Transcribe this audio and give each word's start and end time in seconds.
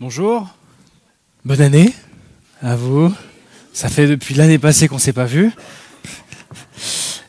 Bonjour, 0.00 0.46
bonne 1.44 1.60
année 1.60 1.92
à 2.62 2.76
vous. 2.76 3.12
Ça 3.72 3.88
fait 3.88 4.06
depuis 4.06 4.32
l'année 4.32 4.60
passée 4.60 4.86
qu'on 4.86 4.94
ne 4.94 5.00
s'est 5.00 5.12
pas 5.12 5.24
vu. 5.24 5.50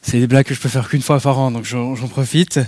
C'est 0.03 0.19
des 0.19 0.27
blagues 0.27 0.45
que 0.45 0.53
je 0.53 0.59
peux 0.59 0.69
faire 0.69 0.87
qu'une 0.87 1.01
fois 1.01 1.19
par 1.19 1.39
an, 1.39 1.49
donc 1.49 1.65
j'en 1.65 1.95
profite. 2.07 2.59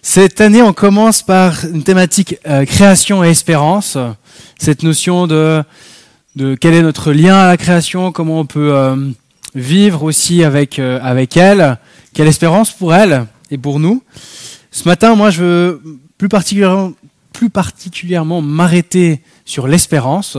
Cette 0.00 0.40
année, 0.40 0.62
on 0.62 0.72
commence 0.72 1.20
par 1.20 1.66
une 1.66 1.82
thématique 1.82 2.38
euh, 2.46 2.64
création 2.64 3.22
et 3.24 3.28
espérance. 3.28 3.98
Cette 4.58 4.82
notion 4.82 5.26
de, 5.26 5.62
de 6.36 6.54
quel 6.54 6.72
est 6.72 6.82
notre 6.82 7.12
lien 7.12 7.36
à 7.36 7.46
la 7.46 7.58
création, 7.58 8.12
comment 8.12 8.40
on 8.40 8.46
peut 8.46 8.72
euh, 8.72 8.96
vivre 9.54 10.02
aussi 10.04 10.44
avec, 10.44 10.78
euh, 10.78 10.98
avec 11.02 11.36
elle, 11.36 11.76
quelle 12.14 12.28
espérance 12.28 12.72
pour 12.72 12.94
elle 12.94 13.26
et 13.50 13.58
pour 13.58 13.80
nous. 13.80 14.02
Ce 14.70 14.88
matin, 14.88 15.14
moi, 15.14 15.28
je 15.28 15.42
veux 15.42 15.82
plus 16.16 16.30
particulièrement, 16.30 16.92
plus 17.36 17.50
particulièrement 17.50 18.40
m'arrêter 18.40 19.20
sur 19.44 19.68
l'espérance, 19.68 20.38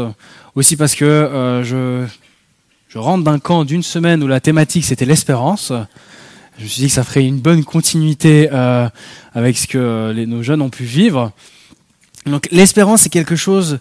aussi 0.55 0.75
parce 0.75 0.96
que 0.96 1.05
euh, 1.05 1.64
je, 1.64 2.97
rentre 2.97 3.24
d'un 3.24 3.38
camp 3.38 3.65
d'une 3.65 3.83
semaine 3.83 4.24
où 4.24 4.28
la 4.28 4.39
thématique 4.39 4.83
c'était 4.83 5.05
l'espérance. 5.05 5.71
Je 6.57 6.64
me 6.64 6.68
suis 6.68 6.82
dit 6.82 6.88
que 6.88 6.93
ça 6.93 7.04
ferait 7.04 7.24
une 7.24 7.38
bonne 7.38 7.64
continuité 7.64 8.50
euh, 8.52 8.89
avec 9.36 9.60
ce 9.60 9.68
que 9.68 10.25
nos 10.25 10.41
jeunes 10.41 10.64
ont 10.64 10.71
pu 10.71 10.86
vivre. 10.86 11.32
Donc 12.25 12.47
l'espérance 12.50 13.02
c'est 13.02 13.10
quelque 13.10 13.36
chose, 13.36 13.77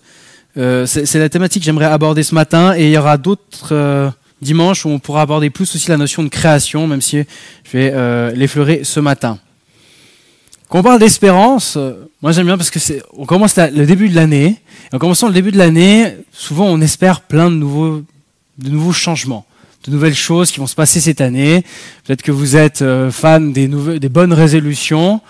euh, 0.59 0.85
c'est 0.85 1.19
la 1.19 1.31
thématique 1.31 1.63
que 1.63 1.65
j'aimerais 1.65 1.87
aborder 1.87 2.23
ce 2.23 2.35
matin 2.35 2.77
et 2.77 2.85
il 2.85 2.91
y 2.91 2.99
aura 2.99 3.17
d'autres 3.17 4.13
dimanches 4.43 4.85
où 4.85 4.91
on 4.91 4.99
pourra 4.99 5.23
aborder 5.23 5.49
plus 5.49 5.75
aussi 5.75 5.89
la 5.89 5.97
notion 5.97 6.23
de 6.23 6.29
création, 6.29 6.87
même 6.87 7.01
si 7.01 7.25
je 7.65 7.79
vais 7.79 8.35
l'effleurer 8.35 8.85
ce 8.85 9.01
matin. 9.01 9.39
Quand 10.69 10.81
on 10.81 10.83
parle 10.83 10.99
d'espérance, 10.99 11.77
euh, 11.77 12.09
moi 12.23 12.33
j'aime 12.33 12.47
bien 12.47 12.57
parce 12.57 12.71
que 12.71 12.81
c'est, 12.81 13.01
on 13.17 13.25
commence 13.25 13.57
le 13.57 13.87
début 13.87 14.09
de 14.09 14.17
l'année. 14.17 14.57
En 14.93 14.99
commençant 14.99 15.29
le 15.29 15.33
début 15.33 15.53
de 15.53 15.59
l'année, 15.59 16.17
souvent 16.33 16.67
on 16.67 16.81
espère 16.81 17.21
plein 17.21 17.51
de 17.51 17.55
nouveaux, 17.55 18.03
de 18.59 18.71
nouveaux 18.71 18.93
changements, 18.93 19.47
de 19.87 19.93
nouvelles 19.93 20.17
choses 20.17 20.51
qui 20.51 20.59
vont 20.59 20.67
se 20.67 20.75
passer 20.75 21.01
cette 21.01 21.21
année. 21.21 21.65
Peut-être 22.05 22.23
que 22.23 22.33
vous 22.33 22.57
êtes 22.57 22.83
euh, 22.83 23.13
fan 23.13 23.53
des, 23.53 23.69
des 23.69 24.09
bonnes 24.09 24.33
résolutions 24.33 25.21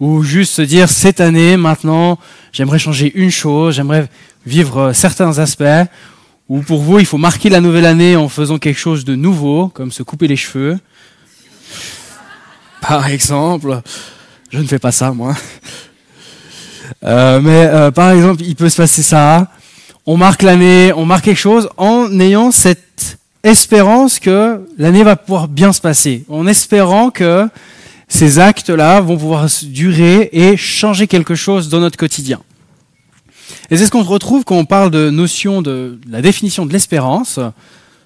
ou 0.00 0.24
juste 0.24 0.54
se 0.54 0.62
dire 0.62 0.90
cette 0.90 1.20
année, 1.20 1.56
maintenant, 1.56 2.18
j'aimerais 2.52 2.80
changer 2.80 3.12
une 3.14 3.30
chose, 3.30 3.76
j'aimerais 3.76 4.08
vivre 4.44 4.78
euh, 4.78 4.92
certains 4.92 5.38
aspects. 5.38 5.86
Ou 6.48 6.62
pour 6.62 6.80
vous, 6.80 6.98
il 6.98 7.06
faut 7.06 7.18
marquer 7.18 7.48
la 7.48 7.60
nouvelle 7.60 7.86
année 7.86 8.16
en 8.16 8.28
faisant 8.28 8.58
quelque 8.58 8.80
chose 8.80 9.04
de 9.04 9.14
nouveau, 9.14 9.68
comme 9.68 9.92
se 9.92 10.02
couper 10.02 10.26
les 10.26 10.36
cheveux. 10.36 10.80
Par 12.80 13.06
exemple. 13.06 13.82
Je 14.50 14.58
ne 14.58 14.66
fais 14.66 14.78
pas 14.78 14.92
ça, 14.92 15.12
moi. 15.12 15.34
Euh, 17.04 17.40
mais 17.40 17.66
euh, 17.66 17.90
par 17.90 18.10
exemple, 18.10 18.42
il 18.42 18.56
peut 18.56 18.68
se 18.68 18.76
passer 18.76 19.02
ça. 19.02 19.48
On 20.04 20.16
marque 20.16 20.42
l'année, 20.42 20.92
on 20.94 21.06
marque 21.06 21.24
quelque 21.24 21.38
chose 21.38 21.68
en 21.76 22.18
ayant 22.20 22.50
cette 22.50 23.18
espérance 23.42 24.18
que 24.18 24.66
l'année 24.76 25.02
va 25.02 25.16
pouvoir 25.16 25.48
bien 25.48 25.72
se 25.72 25.80
passer, 25.80 26.24
en 26.28 26.46
espérant 26.46 27.10
que 27.10 27.48
ces 28.08 28.38
actes-là 28.38 29.00
vont 29.00 29.16
pouvoir 29.16 29.46
durer 29.62 30.28
et 30.32 30.56
changer 30.56 31.06
quelque 31.06 31.36
chose 31.36 31.68
dans 31.68 31.80
notre 31.80 31.96
quotidien. 31.96 32.40
Et 33.70 33.76
c'est 33.76 33.86
ce 33.86 33.90
qu'on 33.90 34.02
retrouve 34.02 34.44
quand 34.44 34.56
on 34.56 34.64
parle 34.64 34.90
de 34.90 35.10
notion 35.10 35.62
de 35.62 35.98
la 36.10 36.20
définition 36.20 36.66
de 36.66 36.72
l'espérance, 36.72 37.38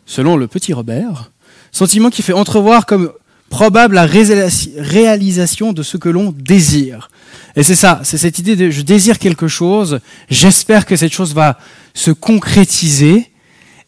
selon 0.06 0.36
le 0.36 0.46
petit 0.46 0.72
Robert, 0.72 1.32
sentiment 1.72 2.10
qui 2.10 2.22
fait 2.22 2.34
entrevoir 2.34 2.86
comme 2.86 3.10
probable 3.50 3.94
la 3.94 4.06
réalisation- 4.06 5.72
de 5.72 5.82
ce 5.82 5.96
que 5.96 6.08
l'on 6.08 6.34
désire. 6.36 7.10
Et 7.56 7.62
c'est 7.62 7.76
ça, 7.76 8.00
c'est 8.02 8.18
cette 8.18 8.38
idée 8.38 8.56
de 8.56 8.70
je 8.70 8.82
désire 8.82 9.18
quelque 9.18 9.46
chose, 9.48 10.00
j'espère 10.28 10.86
que 10.86 10.96
cette 10.96 11.12
chose 11.12 11.34
va 11.34 11.58
se 11.94 12.10
concrétiser 12.10 13.30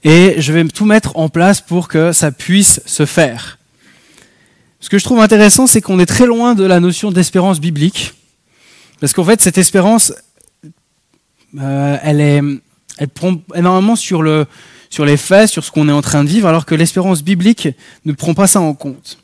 et 0.05 0.37
je 0.39 0.53
vais 0.53 0.65
tout 0.69 0.85
mettre 0.85 1.17
en 1.17 1.29
place 1.29 1.61
pour 1.61 1.89
que 1.89 2.13
ça 2.13 2.31
puisse 2.31 2.81
se 2.87 3.07
faire. 3.07 3.59
Ce 4.79 4.89
que 4.89 4.99
je 4.99 5.05
trouve 5.05 5.19
intéressant, 5.19 5.67
c'est 5.67 5.81
qu'on 5.81 5.99
est 5.99 6.07
très 6.07 6.27
loin 6.27 6.55
de 6.55 6.63
la 6.65 6.79
notion 6.79 7.11
d'espérance 7.11 7.61
biblique, 7.61 8.15
parce 9.01 9.13
qu'en 9.13 9.25
fait, 9.25 9.43
cette 9.43 9.59
espérance, 9.59 10.13
euh, 11.61 11.97
elle 12.03 12.21
est, 12.21 12.41
elle 12.99 13.09
prend 13.09 13.35
énormément 13.55 13.97
sur 13.97 14.23
le, 14.23 14.47
sur 14.91 15.05
les 15.05 15.17
faits, 15.17 15.51
sur 15.51 15.65
ce 15.65 15.73
qu'on 15.73 15.89
est 15.89 15.93
en 15.93 16.03
train 16.03 16.23
de 16.23 16.29
vivre, 16.29 16.47
alors 16.47 16.67
que 16.67 16.75
l'espérance 16.77 17.25
biblique 17.25 17.69
ne 18.05 18.13
prend 18.13 18.35
pas 18.35 18.47
ça 18.47 18.61
en 18.61 18.75
compte. 18.75 19.19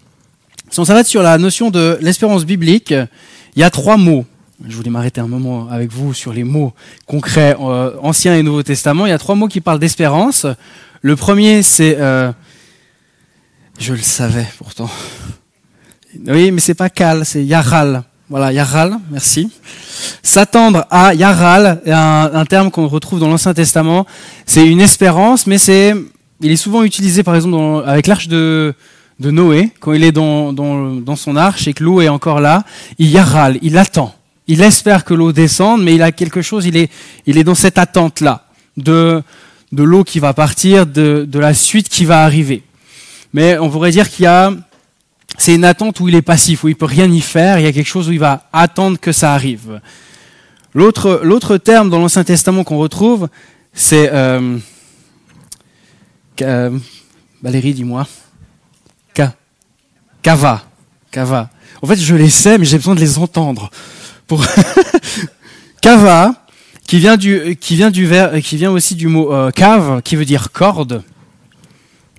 Si 0.72 0.80
on 0.80 0.86
s'arrête 0.86 1.06
sur 1.06 1.22
la 1.22 1.36
notion 1.36 1.68
de 1.68 1.98
l'espérance 2.00 2.46
biblique, 2.46 2.92
il 2.92 3.60
y 3.60 3.62
a 3.62 3.68
trois 3.68 3.98
mots. 3.98 4.24
Je 4.66 4.74
voulais 4.74 4.88
m'arrêter 4.88 5.20
un 5.20 5.26
moment 5.26 5.68
avec 5.68 5.92
vous 5.92 6.14
sur 6.14 6.32
les 6.32 6.44
mots 6.44 6.72
concrets 7.04 7.54
euh, 7.60 7.94
Ancien 8.00 8.34
et 8.34 8.42
Nouveau 8.42 8.62
Testament. 8.62 9.04
Il 9.04 9.10
y 9.10 9.12
a 9.12 9.18
trois 9.18 9.34
mots 9.34 9.48
qui 9.48 9.60
parlent 9.60 9.78
d'espérance. 9.78 10.46
Le 11.02 11.14
premier, 11.14 11.62
c'est... 11.62 11.98
euh, 12.00 12.32
je 13.78 13.92
le 13.92 14.00
savais 14.00 14.46
pourtant. 14.56 14.88
Oui, 16.26 16.50
mais 16.52 16.60
c'est 16.60 16.72
pas 16.72 16.88
cal, 16.88 17.26
c'est 17.26 17.44
yaral. 17.44 18.02
Voilà, 18.30 18.50
yaral, 18.50 18.96
merci. 19.10 19.50
S'attendre 20.22 20.86
à 20.90 21.12
yaral, 21.12 21.82
un, 21.84 22.30
un 22.32 22.44
terme 22.46 22.70
qu'on 22.70 22.88
retrouve 22.88 23.20
dans 23.20 23.28
l'Ancien 23.28 23.52
Testament, 23.52 24.06
c'est 24.46 24.66
une 24.66 24.80
espérance, 24.80 25.46
mais 25.46 25.58
c'est, 25.58 25.94
il 26.40 26.50
est 26.50 26.56
souvent 26.56 26.82
utilisé 26.82 27.22
par 27.22 27.34
exemple 27.34 27.84
avec 27.86 28.06
l'arche 28.06 28.28
de, 28.28 28.74
de 29.22 29.30
Noé, 29.30 29.70
quand 29.80 29.92
il 29.92 30.04
est 30.04 30.12
dans, 30.12 31.16
son 31.16 31.36
arche 31.36 31.68
et 31.68 31.72
que 31.72 31.82
l'eau 31.82 32.00
est 32.00 32.08
encore 32.08 32.40
là, 32.40 32.64
il 32.98 33.08
yaral, 33.08 33.58
il 33.62 33.78
attend. 33.78 34.14
Il 34.48 34.60
espère 34.60 35.04
que 35.04 35.14
l'eau 35.14 35.32
descende, 35.32 35.82
mais 35.82 35.94
il 35.94 36.02
a 36.02 36.12
quelque 36.12 36.42
chose, 36.42 36.66
il 36.66 36.76
est, 36.76 37.44
dans 37.44 37.54
cette 37.54 37.78
attente-là, 37.78 38.46
de, 38.76 39.22
de 39.70 39.82
l'eau 39.82 40.04
qui 40.04 40.18
va 40.18 40.34
partir, 40.34 40.86
de, 40.86 41.26
la 41.32 41.54
suite 41.54 41.88
qui 41.88 42.04
va 42.04 42.24
arriver. 42.24 42.62
Mais 43.32 43.56
on 43.58 43.70
pourrait 43.70 43.92
dire 43.92 44.10
qu'il 44.10 44.24
y 44.24 44.26
a, 44.26 44.52
c'est 45.38 45.54
une 45.54 45.64
attente 45.64 46.00
où 46.00 46.08
il 46.08 46.14
est 46.16 46.22
passif, 46.22 46.64
où 46.64 46.68
il 46.68 46.76
peut 46.76 46.84
rien 46.84 47.10
y 47.10 47.20
faire, 47.20 47.58
il 47.58 47.62
y 47.62 47.66
a 47.66 47.72
quelque 47.72 47.86
chose 47.86 48.08
où 48.08 48.12
il 48.12 48.18
va 48.18 48.48
attendre 48.52 48.98
que 48.98 49.12
ça 49.12 49.32
arrive. 49.32 49.80
L'autre, 50.74 51.20
l'autre 51.22 51.56
terme 51.56 51.88
dans 51.88 51.98
l'Ancien 51.98 52.24
Testament 52.24 52.64
qu'on 52.64 52.78
retrouve, 52.78 53.28
c'est, 53.72 54.10
euh, 54.12 54.58
euh, 56.42 56.78
Valérie, 57.42 57.74
dis-moi. 57.74 58.06
Kava. 60.22 60.62
Kava. 61.10 61.50
En 61.82 61.86
fait, 61.86 61.96
je 61.96 62.14
les 62.14 62.30
sais, 62.30 62.58
mais 62.58 62.64
j'ai 62.64 62.78
besoin 62.78 62.94
de 62.94 63.00
les 63.00 63.18
entendre. 63.18 63.70
Pour 64.26 64.44
Kava, 65.80 66.34
qui 66.86 66.98
vient 66.98 67.16
du, 67.16 67.56
qui 67.60 67.74
vient 67.76 67.90
du 67.90 68.06
ver- 68.06 68.40
qui 68.42 68.56
vient 68.56 68.70
aussi 68.70 68.94
du 68.94 69.08
mot 69.08 69.32
euh, 69.32 69.50
cave, 69.50 70.00
qui 70.02 70.16
veut 70.16 70.24
dire 70.24 70.52
corde. 70.52 71.02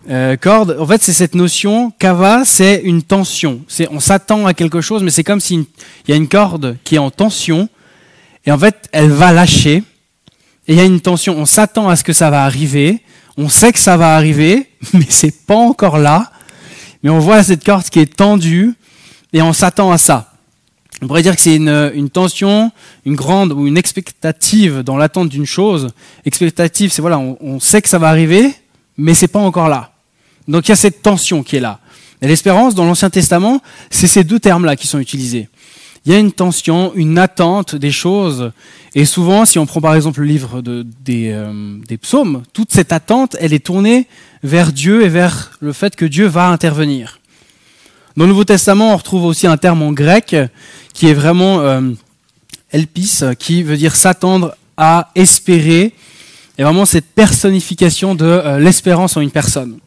Euh, 0.10 0.36
corde, 0.36 0.76
en 0.80 0.86
fait, 0.86 1.02
c'est 1.02 1.14
cette 1.14 1.34
notion. 1.34 1.92
Kava, 1.98 2.44
c'est 2.46 2.82
une 2.84 3.04
tension. 3.04 3.62
C'est, 3.68 3.88
on 3.90 4.00
s'attend 4.02 4.46
à 4.46 4.54
quelque 4.54 4.82
chose, 4.82 5.02
mais 5.02 5.12
c'est 5.12 5.24
comme 5.24 5.40
s'il 5.40 5.66
y 6.08 6.12
a 6.12 6.16
une 6.16 6.28
corde 6.28 6.78
qui 6.84 6.96
est 6.96 7.00
en 7.00 7.10
tension, 7.10 7.70
et 8.46 8.52
en 8.52 8.58
fait, 8.60 8.90
elle 8.92 9.10
va 9.12 9.32
lâcher. 9.32 9.84
Et 10.68 10.74
il 10.74 10.76
y 10.76 10.82
a 10.82 10.86
une 10.86 11.00
tension. 11.02 11.38
On 11.38 11.46
s'attend 11.46 11.88
à 11.88 11.96
ce 11.96 12.04
que 12.04 12.14
ça 12.14 12.30
va 12.30 12.44
arriver. 12.44 13.02
On 13.38 13.48
sait 13.50 13.72
que 13.72 13.80
ça 13.80 13.96
va 13.96 14.16
arriver, 14.16 14.70
mais 14.94 15.06
c'est 15.10 15.46
pas 15.46 15.56
encore 15.56 15.98
là. 15.98 16.32
Mais 17.04 17.10
on 17.10 17.20
voit 17.20 17.44
cette 17.44 17.64
corde 17.64 17.84
qui 17.84 18.00
est 18.00 18.16
tendue, 18.16 18.74
et 19.34 19.42
on 19.42 19.52
s'attend 19.54 19.92
à 19.92 19.98
ça. 19.98 20.34
On 21.02 21.08
pourrait 21.08 21.24
dire 21.24 21.36
que 21.36 21.42
c'est 21.42 21.56
une, 21.56 22.10
tension, 22.10 22.72
une 23.06 23.16
grande 23.16 23.52
ou 23.52 23.68
une 23.68 23.78
expectative 23.78 24.84
dans 24.84 24.96
l'attente 24.96 25.28
d'une 25.28 25.46
chose. 25.46 25.92
Expectative, 26.26 26.94
c'est 26.94 27.02
voilà, 27.02 27.20
on, 27.20 27.60
sait 27.60 27.82
que 27.82 27.90
ça 27.90 27.98
va 27.98 28.08
arriver, 28.08 28.54
mais 28.96 29.14
c'est 29.14 29.28
pas 29.28 29.40
encore 29.40 29.68
là. 29.68 29.92
Donc 30.48 30.68
il 30.68 30.70
y 30.70 30.72
a 30.72 30.78
cette 30.78 31.02
tension 31.02 31.44
qui 31.44 31.58
est 31.58 31.60
là. 31.60 31.80
Et 32.22 32.28
l'espérance, 32.28 32.74
dans 32.74 32.86
l'Ancien 32.86 33.10
Testament, 33.10 33.62
c'est 33.90 34.08
ces 34.08 34.24
deux 34.24 34.40
termes-là 34.40 34.78
qui 34.78 34.88
sont 34.88 35.00
utilisés. 35.00 35.50
Il 36.06 36.14
y 36.14 36.16
a 36.16 36.20
une 36.20 36.32
tension, 36.32 36.94
une 36.96 37.18
attente 37.18 37.76
des 37.76 37.92
choses. 37.92 38.52
Et 38.96 39.04
souvent, 39.04 39.46
si 39.46 39.60
on 39.60 39.66
prend 39.66 39.82
par 39.82 39.96
exemple 39.96 40.22
le 40.22 40.26
livre 40.26 40.62
euh, 40.66 40.84
des 41.06 41.98
psaumes, 41.98 42.44
toute 42.54 42.72
cette 42.72 42.94
attente, 42.94 43.36
elle 43.40 43.54
est 43.54 43.66
tournée 43.66 44.08
vers 44.44 44.72
Dieu 44.72 45.04
et 45.04 45.10
vers 45.10 45.52
le 45.62 45.74
fait 45.74 45.96
que 45.96 46.06
Dieu 46.06 46.28
va 46.28 46.50
intervenir. 46.50 47.20
Dans 48.16 48.26
le 48.26 48.30
Nouveau 48.30 48.44
Testament, 48.44 48.94
on 48.94 48.98
retrouve 48.98 49.26
aussi 49.26 49.48
un 49.48 49.58
terme 49.58 49.82
en 49.82 49.92
grec 49.92 50.36
qui 50.94 51.08
est 51.08 51.14
vraiment 51.14 51.62
euh, 51.62 51.82
elpis, 52.72 53.22
qui 53.40 53.64
veut 53.64 53.78
dire 53.78 53.96
s'attendre 53.96 54.56
à 54.78 55.10
espérer, 55.16 55.94
et 56.58 56.64
vraiment 56.64 56.86
cette 56.86 57.06
personnification 57.06 58.14
de 58.14 58.26
euh, 58.26 58.60
l'espérance 58.60 59.18
en 59.18 59.22
une 59.22 59.32
personne. 59.32 59.80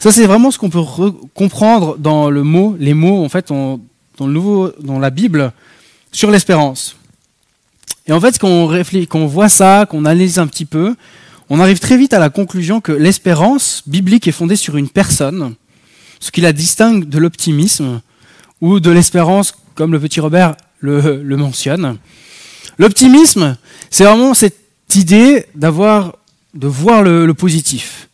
Ça, 0.00 0.10
c'est 0.12 0.26
vraiment 0.26 0.50
ce 0.50 0.58
qu'on 0.58 0.70
peut 0.70 0.78
re- 0.78 1.14
comprendre 1.34 1.96
dans 1.98 2.30
le 2.30 2.42
mot, 2.42 2.76
les 2.78 2.94
mots 2.94 3.24
en 3.24 3.28
fait 3.28 3.48
dans 3.48 3.80
le 4.20 4.32
nouveau, 4.32 4.72
dans 4.80 4.98
la 4.98 5.10
Bible 5.10 5.52
sur 6.10 6.30
l'espérance. 6.30 6.96
Et 8.06 8.12
en 8.12 8.20
fait, 8.20 8.38
quand 8.38 8.48
on 8.48 9.26
voit 9.26 9.48
ça, 9.48 9.86
qu'on 9.86 10.04
analyse 10.04 10.38
un 10.38 10.46
petit 10.46 10.64
peu, 10.64 10.96
on 11.50 11.60
arrive 11.60 11.78
très 11.78 11.96
vite 11.96 12.12
à 12.12 12.18
la 12.18 12.30
conclusion 12.30 12.80
que 12.80 12.92
l'espérance 12.92 13.82
biblique 13.86 14.28
est 14.28 14.32
fondée 14.32 14.56
sur 14.56 14.76
une 14.76 14.88
personne, 14.88 15.54
ce 16.20 16.30
qui 16.30 16.40
la 16.40 16.52
distingue 16.52 17.08
de 17.08 17.18
l'optimisme 17.18 18.00
ou 18.60 18.80
de 18.80 18.90
l'espérance, 18.90 19.54
comme 19.74 19.92
le 19.92 20.00
petit 20.00 20.20
Robert 20.20 20.56
le, 20.80 21.22
mentionne. 21.36 21.96
L'optimisme, 22.78 23.56
c'est 23.90 24.04
vraiment 24.04 24.34
cette 24.34 24.58
idée 24.94 25.46
d'avoir, 25.54 26.16
de 26.54 26.66
voir 26.66 27.02
le, 27.02 27.32
positif, 27.32 28.08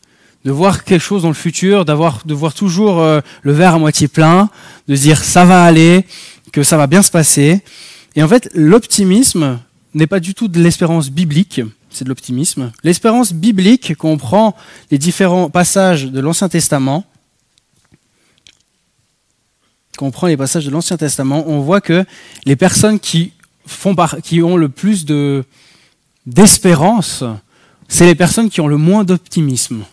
de 0.45 0.53
voir 0.53 0.85
quelque 0.85 1.03
chose 1.03 1.23
dans 1.23 1.29
le 1.29 1.35
futur, 1.35 1.85
de 1.85 2.35
voir 2.35 2.55
toujours 2.55 3.01
euh, 3.01 3.21
le 3.43 3.53
verre 3.53 3.75
à 3.75 3.79
moitié 3.79 4.09
plein, 4.09 4.49
de 4.87 4.95
dire 4.95 5.23
ça 5.25 5.45
va 5.45 5.65
aller, 5.65 6.05
que 6.53 6.63
ça 6.63 6.77
va 6.77 6.87
bien 6.87 7.03
se 7.03 7.11
passer. 7.11 7.63
Et 8.17 8.23
en 8.23 8.29
fait, 8.29 8.49
l'optimisme 8.55 9.59
n'est 9.95 10.07
pas 10.07 10.21
du 10.21 10.35
tout 10.35 10.49
de 10.49 10.61
l'espérance 10.61 11.11
biblique, 11.11 11.63
c'est 11.95 12.05
de 12.05 12.09
l'optimisme. 12.09 12.73
L'espérance 12.83 13.33
biblique, 13.33 13.95
quand 13.97 14.11
on 14.11 14.17
prend 14.17 14.57
les 14.91 14.99
différents 14.99 15.51
passages 15.51 16.07
de 16.07 16.21
l'Ancien 16.21 16.49
Testament, 16.49 17.05
quand 19.97 20.07
on 20.07 20.11
prend 20.11 20.27
les 20.27 20.37
passages 20.37 20.67
de 20.67 20.71
l'Ancien 20.71 20.97
Testament, 20.97 21.45
on 21.47 21.61
voit 21.61 21.81
que 21.81 22.05
les 22.47 22.57
personnes 22.57 22.99
qui, 22.99 23.33
font 23.67 23.95
qui 24.23 24.43
ont 24.43 24.57
le 24.57 24.69
plus 24.69 25.05
de, 25.05 25.45
d'espérance, 26.27 27.23
c'est 27.89 28.07
les 28.07 28.15
personnes 28.15 28.51
qui 28.51 28.61
ont 28.61 28.67
le 28.67 28.77
moins 28.77 29.05
d'optimisme. 29.05 29.85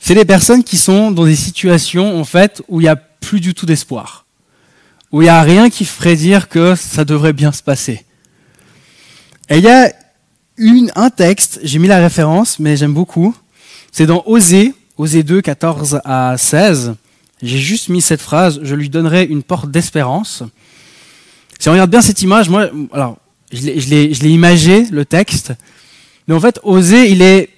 C'est 0.00 0.14
les 0.14 0.24
personnes 0.24 0.64
qui 0.64 0.76
sont 0.76 1.10
dans 1.10 1.24
des 1.24 1.36
situations 1.36 2.18
en 2.18 2.24
fait 2.24 2.62
où 2.68 2.80
il 2.80 2.84
n'y 2.84 2.88
a 2.88 2.96
plus 2.96 3.40
du 3.40 3.52
tout 3.52 3.66
d'espoir, 3.66 4.26
où 5.12 5.22
il 5.22 5.24
n'y 5.24 5.30
a 5.30 5.42
rien 5.42 5.68
qui 5.70 5.84
ferait 5.84 6.16
dire 6.16 6.48
que 6.48 6.74
ça 6.74 7.04
devrait 7.04 7.32
bien 7.32 7.52
se 7.52 7.62
passer. 7.62 8.04
Et 9.50 9.58
il 9.58 9.64
y 9.64 9.68
a 9.68 9.92
une, 10.60 10.92
un 10.94 11.10
texte, 11.10 11.58
j'ai 11.64 11.78
mis 11.78 11.88
la 11.88 11.98
référence, 11.98 12.58
mais 12.58 12.76
j'aime 12.76 12.92
beaucoup. 12.92 13.34
C'est 13.90 14.06
dans 14.06 14.22
Osée, 14.26 14.74
Osée 14.98 15.22
2, 15.22 15.40
14 15.40 16.00
à 16.04 16.36
16. 16.36 16.94
J'ai 17.42 17.58
juste 17.58 17.88
mis 17.88 18.02
cette 18.02 18.20
phrase, 18.20 18.60
je 18.62 18.74
lui 18.74 18.90
donnerai 18.90 19.24
une 19.24 19.42
porte 19.42 19.70
d'espérance. 19.70 20.44
Si 21.58 21.68
on 21.68 21.72
regarde 21.72 21.90
bien 21.90 22.02
cette 22.02 22.20
image, 22.22 22.48
moi, 22.50 22.68
alors, 22.92 23.16
je 23.50 23.60
l'ai 23.60 24.30
imagé, 24.30 24.84
le 24.90 25.04
texte, 25.04 25.54
mais 26.28 26.34
en 26.34 26.40
fait, 26.40 26.60
Osée, 26.62 27.10
il 27.10 27.22
est, 27.22 27.48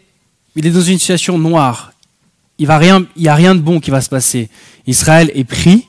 il 0.57 0.67
est 0.67 0.71
dans 0.71 0.81
une 0.81 0.99
situation 0.99 1.37
noire. 1.39 1.93
Il 2.59 2.67
va 2.67 2.79
rien, 2.79 3.05
il 3.17 3.23
y 3.23 3.29
a 3.29 3.35
rien 3.35 3.55
de 3.55 3.61
bon 3.61 3.81
qui 3.81 3.91
va 3.91 4.01
se 4.01 4.09
passer. 4.09 4.49
Israël 4.87 5.31
est 5.35 5.45
pris 5.45 5.89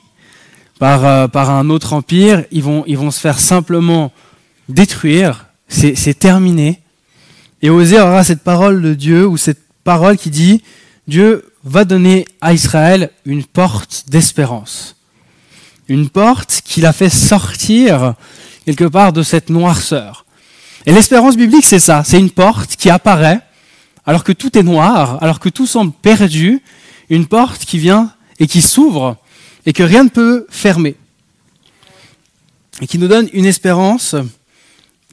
par, 0.78 1.04
euh, 1.04 1.28
par 1.28 1.50
un 1.50 1.70
autre 1.70 1.92
empire. 1.92 2.44
Ils 2.50 2.62
vont, 2.62 2.84
ils 2.86 2.98
vont 2.98 3.10
se 3.10 3.20
faire 3.20 3.38
simplement 3.38 4.12
détruire. 4.68 5.46
C'est 5.68 6.18
terminé. 6.18 6.80
Et 7.64 7.70
Osée 7.70 7.98
aura 7.98 8.22
cette 8.24 8.42
parole 8.42 8.82
de 8.82 8.92
Dieu 8.92 9.26
ou 9.26 9.38
cette 9.38 9.62
parole 9.84 10.18
qui 10.18 10.28
dit 10.28 10.62
Dieu 11.08 11.50
va 11.64 11.86
donner 11.86 12.26
à 12.42 12.52
Israël 12.52 13.10
une 13.24 13.42
porte 13.42 14.04
d'espérance. 14.08 14.96
Une 15.88 16.10
porte 16.10 16.60
qui 16.62 16.82
l'a 16.82 16.92
fait 16.92 17.08
sortir 17.08 18.16
quelque 18.66 18.84
part 18.84 19.14
de 19.14 19.22
cette 19.22 19.48
noirceur. 19.48 20.26
Et 20.84 20.92
l'espérance 20.92 21.38
biblique, 21.38 21.64
c'est 21.64 21.78
ça, 21.78 22.04
c'est 22.04 22.18
une 22.18 22.28
porte 22.28 22.76
qui 22.76 22.90
apparaît 22.90 23.40
alors 24.04 24.24
que 24.24 24.32
tout 24.32 24.58
est 24.58 24.62
noir, 24.62 25.16
alors 25.22 25.40
que 25.40 25.48
tout 25.48 25.66
semble 25.66 25.94
perdu, 26.02 26.60
une 27.08 27.24
porte 27.24 27.64
qui 27.64 27.78
vient 27.78 28.12
et 28.40 28.46
qui 28.46 28.60
s'ouvre 28.60 29.16
et 29.64 29.72
que 29.72 29.82
rien 29.82 30.04
ne 30.04 30.10
peut 30.10 30.46
fermer. 30.50 30.96
Et 32.82 32.86
qui 32.86 32.98
nous 32.98 33.08
donne 33.08 33.30
une 33.32 33.46
espérance 33.46 34.16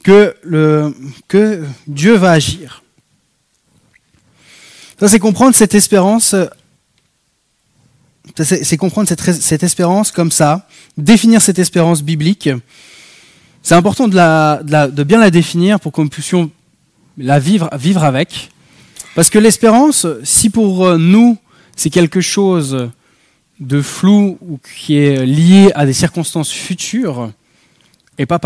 que, 0.02 1.64
Dieu 1.86 2.14
va 2.14 2.32
agir. 2.32 2.82
Ça, 4.98 5.08
c'est 5.08 5.18
comprendre 5.18 5.54
cette 5.54 5.74
espérance, 5.74 6.34
c'est 8.36 8.76
comprendre 8.76 9.08
cette, 9.08 9.62
espérance 9.62 10.12
comme 10.12 10.30
ça, 10.30 10.68
définir 10.96 11.42
cette 11.42 11.58
espérance 11.58 12.02
biblique. 12.02 12.50
C'est 13.62 13.74
important 13.74 14.08
de, 14.08 14.86
de, 14.88 15.02
bien 15.02 15.18
la 15.18 15.30
définir 15.30 15.80
pour 15.80 15.92
que 15.92 16.00
nous 16.00 16.08
puissions 16.08 16.50
la 17.18 17.38
vivre, 17.38 17.68
vivre 17.76 18.04
avec. 18.04 18.50
Parce 19.14 19.28
que 19.28 19.38
l'espérance, 19.38 20.06
si 20.24 20.50
pour 20.50 20.98
nous 20.98 21.36
c'est 21.76 21.90
quelque 21.90 22.20
chose 22.20 22.90
de 23.60 23.82
flou 23.82 24.38
ou 24.40 24.58
qui 24.58 24.98
est 24.98 25.24
lié 25.24 25.70
à 25.74 25.86
des 25.86 25.92
circonstances 25.92 26.50
futures 26.50 27.32
et 28.18 28.26
pas, 28.26 28.38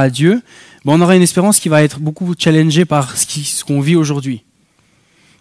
à 0.00 0.10
Dieu, 0.10 0.42
ben 0.84 0.92
on 0.94 1.00
aura 1.00 1.16
une 1.16 1.22
espérance 1.22 1.58
qui 1.58 1.68
va 1.68 1.82
être 1.82 1.98
beaucoup 1.98 2.34
challengée 2.38 2.84
par 2.84 3.16
ce 3.16 3.64
qu'on 3.64 3.80
vit 3.80 3.96
aujourd'hui. 3.96 4.44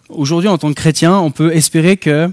Aujourd'hui, 0.10 0.50
en 0.50 0.58
tant 0.58 0.70
que 0.70 0.74
chrétien, 0.74 1.18
on 1.18 1.32
peut 1.32 1.54
espérer 1.54 1.98
que 1.98 2.32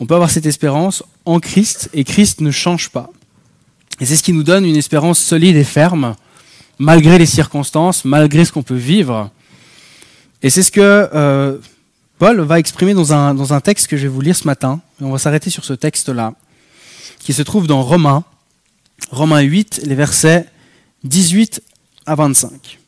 on 0.00 0.06
peut 0.06 0.14
avoir 0.14 0.30
cette 0.30 0.46
espérance 0.46 1.02
en 1.24 1.38
Christ 1.40 1.88
et 1.94 2.04
Christ 2.04 2.40
ne 2.40 2.50
change 2.50 2.90
pas. 2.90 3.10
Et 4.00 4.06
c'est 4.06 4.16
ce 4.16 4.22
qui 4.22 4.32
nous 4.32 4.42
donne 4.42 4.64
une 4.64 4.76
espérance 4.76 5.20
solide 5.20 5.56
et 5.56 5.64
ferme, 5.64 6.16
malgré 6.78 7.18
les 7.18 7.26
circonstances, 7.26 8.04
malgré 8.04 8.44
ce 8.44 8.52
qu'on 8.52 8.64
peut 8.64 8.74
vivre. 8.74 9.30
Et 10.42 10.50
c'est 10.50 10.62
ce 10.62 10.72
que 10.72 11.08
euh, 11.14 11.58
Paul 12.18 12.40
va 12.40 12.58
exprimer 12.58 12.92
dans 12.92 13.12
un, 13.12 13.34
dans 13.34 13.54
un 13.54 13.60
texte 13.60 13.86
que 13.86 13.96
je 13.96 14.02
vais 14.02 14.08
vous 14.08 14.20
lire 14.20 14.36
ce 14.36 14.46
matin. 14.46 14.80
Et 15.00 15.04
on 15.04 15.10
va 15.10 15.18
s'arrêter 15.18 15.48
sur 15.48 15.64
ce 15.64 15.72
texte-là, 15.72 16.34
qui 17.20 17.32
se 17.32 17.42
trouve 17.42 17.66
dans 17.66 17.82
Romains, 17.82 18.24
Romains 19.10 19.40
8, 19.40 19.82
les 19.84 19.94
versets 19.94 20.46
18 21.04 21.62
à 22.06 22.14
25. 22.14 22.78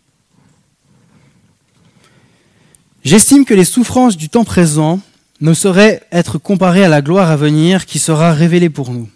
J'estime 3.05 3.45
que 3.45 3.55
les 3.55 3.65
souffrances 3.65 4.17
du 4.17 4.29
temps 4.29 4.45
présent 4.45 5.01
ne 5.41 5.55
sauraient 5.55 6.03
être 6.11 6.39
comparées 6.39 6.85
à 6.85 6.89
la 6.89 7.03
gloire 7.03 7.31
à 7.31 7.37
venir 7.37 7.87
qui 7.87 7.99
sera 7.99 8.33
révélée 8.33 8.71
pour 8.71 8.91
nous. 8.91 9.09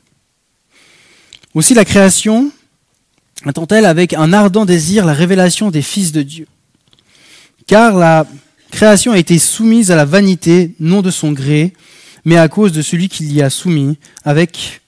Aussi 1.55 1.75
la 1.75 1.85
création 1.85 2.53
attend-elle 3.45 3.87
avec 3.87 4.13
un 4.13 4.33
ardent 4.33 4.65
désir 4.65 5.05
la 5.05 5.13
révélation 5.13 5.71
des 5.71 5.83
fils 5.83 6.13
de 6.13 6.23
Dieu. 6.23 6.47
Car 7.67 7.97
la 7.97 8.27
création 8.71 9.13
a 9.13 9.19
été 9.19 9.39
soumise 9.39 9.91
à 9.91 9.97
la 9.97 10.05
vanité, 10.05 10.75
non 10.79 11.03
de 11.03 11.11
son 11.11 11.33
gré, 11.33 11.73
mais 12.25 12.37
à 12.37 12.49
cause 12.49 12.73
de 12.73 12.83
celui 12.83 13.09
qui 13.09 13.25
l'y 13.25 13.43
a 13.43 13.51
soumis, 13.51 13.99
avec, 14.25 14.83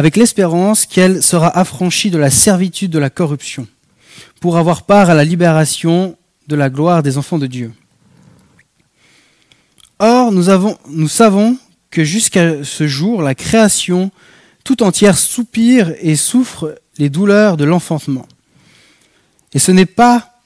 avec 0.00 0.16
l'espérance 0.16 0.86
qu'elle 0.86 1.22
sera 1.22 1.54
affranchie 1.58 2.10
de 2.10 2.16
la 2.16 2.30
servitude 2.30 2.90
de 2.90 2.98
la 2.98 3.10
corruption, 3.10 3.66
pour 4.40 4.56
avoir 4.56 4.84
part 4.84 5.10
à 5.10 5.14
la 5.14 5.24
libération 5.26 6.16
de 6.48 6.56
la 6.56 6.70
gloire 6.70 7.02
des 7.02 7.18
enfants 7.18 7.36
de 7.36 7.46
Dieu. 7.46 7.70
Or, 9.98 10.32
nous, 10.32 10.48
avons, 10.48 10.78
nous 10.88 11.06
savons 11.06 11.58
que 11.90 12.02
jusqu'à 12.02 12.64
ce 12.64 12.86
jour, 12.86 13.20
la 13.20 13.34
création 13.34 14.10
tout 14.64 14.82
entière 14.82 15.18
soupire 15.18 15.92
et 16.00 16.16
souffre 16.16 16.80
les 16.96 17.10
douleurs 17.10 17.58
de 17.58 17.64
l'enfantement. 17.64 18.26
Et 19.52 19.58
ce 19.58 19.70
n'est 19.70 19.84
pas, 19.84 20.40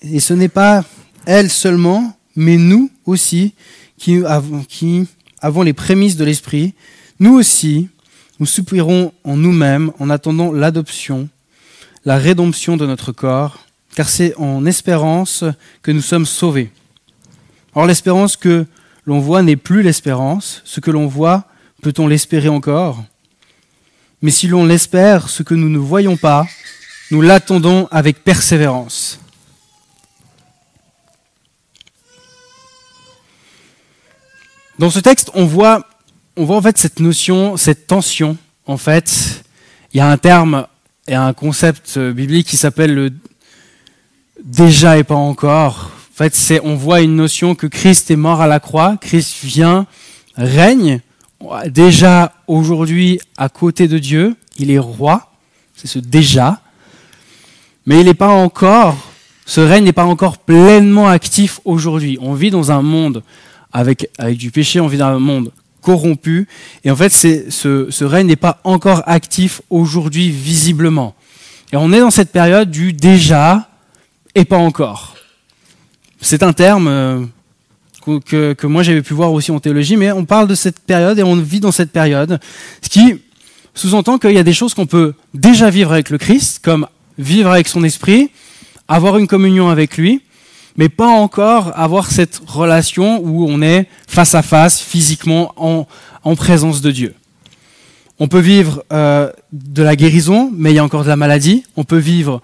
et 0.00 0.20
ce 0.20 0.32
n'est 0.32 0.46
pas 0.46 0.84
elle 1.26 1.50
seulement, 1.50 2.16
mais 2.36 2.56
nous 2.56 2.88
aussi, 3.04 3.54
qui 3.98 4.24
avons, 4.24 4.62
qui 4.62 5.08
avons 5.40 5.62
les 5.62 5.72
prémices 5.72 6.16
de 6.16 6.24
l'esprit, 6.24 6.74
nous 7.18 7.34
aussi, 7.34 7.88
nous 8.38 8.46
soupirons 8.46 9.12
en 9.24 9.36
nous-mêmes 9.36 9.92
en 9.98 10.10
attendant 10.10 10.52
l'adoption, 10.52 11.28
la 12.04 12.16
rédemption 12.18 12.76
de 12.76 12.86
notre 12.86 13.12
corps, 13.12 13.64
car 13.94 14.08
c'est 14.08 14.34
en 14.36 14.66
espérance 14.66 15.44
que 15.82 15.92
nous 15.92 16.02
sommes 16.02 16.26
sauvés. 16.26 16.70
Or 17.74 17.86
l'espérance 17.86 18.36
que 18.36 18.66
l'on 19.06 19.20
voit 19.20 19.42
n'est 19.42 19.56
plus 19.56 19.82
l'espérance, 19.82 20.62
ce 20.64 20.80
que 20.80 20.90
l'on 20.90 21.06
voit, 21.06 21.44
peut-on 21.82 22.06
l'espérer 22.06 22.48
encore? 22.48 23.04
Mais 24.22 24.30
si 24.30 24.48
l'on 24.48 24.64
l'espère, 24.64 25.28
ce 25.28 25.42
que 25.42 25.54
nous 25.54 25.68
ne 25.68 25.78
voyons 25.78 26.16
pas, 26.16 26.46
nous 27.10 27.20
l'attendons 27.20 27.88
avec 27.90 28.24
persévérance. 28.24 29.20
Dans 34.78 34.90
ce 34.90 34.98
texte, 34.98 35.30
on 35.34 35.44
voit, 35.44 35.86
on 36.36 36.44
voit 36.44 36.56
en 36.56 36.62
fait 36.62 36.78
cette 36.78 37.00
notion, 37.00 37.56
cette 37.56 37.86
tension. 37.86 38.36
En 38.66 38.76
fait, 38.76 39.44
il 39.92 39.98
y 39.98 40.00
a 40.00 40.08
un 40.08 40.16
terme 40.16 40.66
et 41.06 41.14
un 41.14 41.32
concept 41.32 41.98
biblique 41.98 42.46
qui 42.46 42.56
s'appelle 42.56 42.94
le 42.94 43.12
déjà 44.42 44.98
et 44.98 45.04
pas 45.04 45.14
encore. 45.14 45.90
En 46.12 46.16
fait, 46.16 46.34
c'est, 46.34 46.60
on 46.62 46.76
voit 46.76 47.00
une 47.00 47.16
notion 47.16 47.54
que 47.54 47.66
Christ 47.66 48.10
est 48.10 48.16
mort 48.16 48.40
à 48.40 48.46
la 48.46 48.60
croix, 48.60 48.96
Christ 49.00 49.36
vient, 49.42 49.86
règne, 50.36 51.00
déjà 51.66 52.32
aujourd'hui 52.46 53.20
à 53.36 53.48
côté 53.48 53.88
de 53.88 53.98
Dieu, 53.98 54.36
il 54.56 54.70
est 54.70 54.78
roi, 54.78 55.32
c'est 55.74 55.88
ce 55.88 55.98
déjà, 55.98 56.60
mais 57.86 58.00
il 58.00 58.06
n'est 58.06 58.14
pas 58.14 58.28
encore, 58.28 58.96
ce 59.44 59.60
règne 59.60 59.84
n'est 59.84 59.92
pas 59.92 60.04
encore 60.04 60.38
pleinement 60.38 61.08
actif 61.08 61.60
aujourd'hui. 61.64 62.16
On 62.20 62.34
vit 62.34 62.50
dans 62.50 62.70
un 62.70 62.80
monde 62.80 63.22
avec, 63.72 64.08
avec 64.16 64.38
du 64.38 64.52
péché, 64.52 64.78
on 64.80 64.86
vit 64.86 64.98
dans 64.98 65.06
un 65.06 65.18
monde 65.18 65.50
corrompu, 65.84 66.48
et 66.84 66.90
en 66.90 66.96
fait, 66.96 67.10
ce 67.10 68.04
règne 68.04 68.26
n'est 68.26 68.36
pas 68.36 68.60
encore 68.64 69.02
actif 69.06 69.60
aujourd'hui 69.70 70.30
visiblement. 70.30 71.14
Et 71.72 71.76
on 71.76 71.92
est 71.92 72.00
dans 72.00 72.10
cette 72.10 72.32
période 72.32 72.70
du 72.70 72.92
déjà 72.92 73.68
et 74.34 74.44
pas 74.44 74.56
encore. 74.56 75.14
C'est 76.20 76.42
un 76.42 76.52
terme 76.52 76.88
euh, 76.88 77.20
que, 78.24 78.52
que 78.54 78.66
moi 78.66 78.82
j'avais 78.82 79.02
pu 79.02 79.12
voir 79.12 79.32
aussi 79.32 79.50
en 79.50 79.60
théologie, 79.60 79.96
mais 79.96 80.10
on 80.12 80.24
parle 80.24 80.48
de 80.48 80.54
cette 80.54 80.80
période 80.80 81.18
et 81.18 81.22
on 81.22 81.36
vit 81.36 81.60
dans 81.60 81.72
cette 81.72 81.92
période, 81.92 82.40
ce 82.80 82.88
qui 82.88 83.20
sous-entend 83.74 84.18
qu'il 84.18 84.32
y 84.32 84.38
a 84.38 84.42
des 84.42 84.52
choses 84.52 84.72
qu'on 84.72 84.86
peut 84.86 85.14
déjà 85.34 85.68
vivre 85.68 85.92
avec 85.92 86.10
le 86.10 86.18
Christ, 86.18 86.60
comme 86.62 86.86
vivre 87.18 87.50
avec 87.50 87.68
son 87.68 87.84
esprit, 87.84 88.30
avoir 88.88 89.18
une 89.18 89.26
communion 89.26 89.68
avec 89.68 89.96
lui, 89.96 90.22
mais 90.76 90.88
pas 90.88 91.06
encore 91.06 91.72
avoir 91.74 92.10
cette 92.10 92.40
relation 92.46 93.20
où 93.22 93.46
on 93.48 93.62
est 93.62 93.86
face 94.06 94.34
à 94.34 94.42
face, 94.42 94.80
physiquement, 94.80 95.52
en, 95.56 95.86
en 96.24 96.36
présence 96.36 96.80
de 96.80 96.90
Dieu. 96.90 97.14
On 98.20 98.28
peut 98.28 98.40
vivre 98.40 98.84
euh, 98.92 99.30
de 99.52 99.82
la 99.82 99.96
guérison, 99.96 100.50
mais 100.54 100.72
il 100.72 100.76
y 100.76 100.78
a 100.78 100.84
encore 100.84 101.02
de 101.02 101.08
la 101.08 101.16
maladie. 101.16 101.64
On 101.76 101.84
peut 101.84 101.98
vivre 101.98 102.40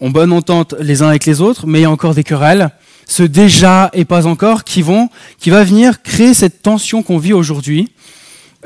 en 0.00 0.10
bonne 0.10 0.32
entente 0.32 0.74
les 0.80 1.02
uns 1.02 1.08
avec 1.08 1.26
les 1.26 1.40
autres, 1.40 1.66
mais 1.66 1.80
il 1.80 1.82
y 1.82 1.86
a 1.86 1.90
encore 1.90 2.14
des 2.14 2.24
querelles. 2.24 2.70
Ce 3.06 3.22
déjà 3.22 3.90
et 3.92 4.04
pas 4.04 4.26
encore 4.26 4.64
qui 4.64 4.82
vont, 4.82 5.08
qui 5.38 5.50
va 5.50 5.64
venir 5.64 6.02
créer 6.02 6.34
cette 6.34 6.62
tension 6.62 7.02
qu'on 7.02 7.18
vit 7.18 7.32
aujourd'hui 7.32 7.90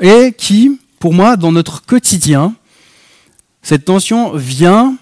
et 0.01 0.33
qui, 0.37 0.79
pour 0.99 1.13
moi, 1.13 1.37
dans 1.37 1.51
notre 1.51 1.85
quotidien, 1.85 2.53
cette 3.61 3.85
tension 3.85 4.33
vient, 4.33 4.95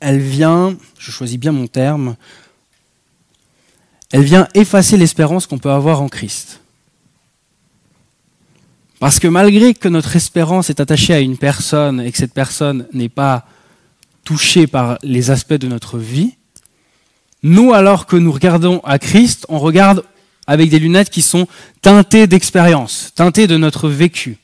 elle 0.00 0.20
vient, 0.20 0.76
je 0.98 1.10
choisis 1.10 1.38
bien 1.38 1.52
mon 1.52 1.66
terme, 1.66 2.16
elle 4.12 4.22
vient 4.22 4.48
effacer 4.54 4.96
l'espérance 4.96 5.46
qu'on 5.46 5.58
peut 5.58 5.70
avoir 5.70 6.00
en 6.00 6.08
Christ. 6.08 6.60
Parce 8.98 9.18
que 9.18 9.28
malgré 9.28 9.74
que 9.74 9.88
notre 9.88 10.16
espérance 10.16 10.70
est 10.70 10.80
attachée 10.80 11.12
à 11.12 11.20
une 11.20 11.36
personne 11.36 12.00
et 12.00 12.10
que 12.10 12.18
cette 12.18 12.32
personne 12.32 12.86
n'est 12.92 13.10
pas 13.10 13.46
touchée 14.24 14.66
par 14.66 14.98
les 15.02 15.30
aspects 15.30 15.54
de 15.54 15.68
notre 15.68 15.98
vie, 15.98 16.34
nous, 17.42 17.74
alors 17.74 18.06
que 18.06 18.16
nous 18.16 18.32
regardons 18.32 18.80
à 18.84 18.98
Christ, 18.98 19.44
on 19.48 19.58
regarde 19.58 20.02
avec 20.46 20.70
des 20.70 20.78
lunettes 20.78 21.10
qui 21.10 21.22
sont 21.22 21.46
teintées 21.82 22.26
d'expérience, 22.26 23.12
teintées 23.14 23.46
de 23.46 23.56
notre 23.56 23.88
vécu. 23.88 24.38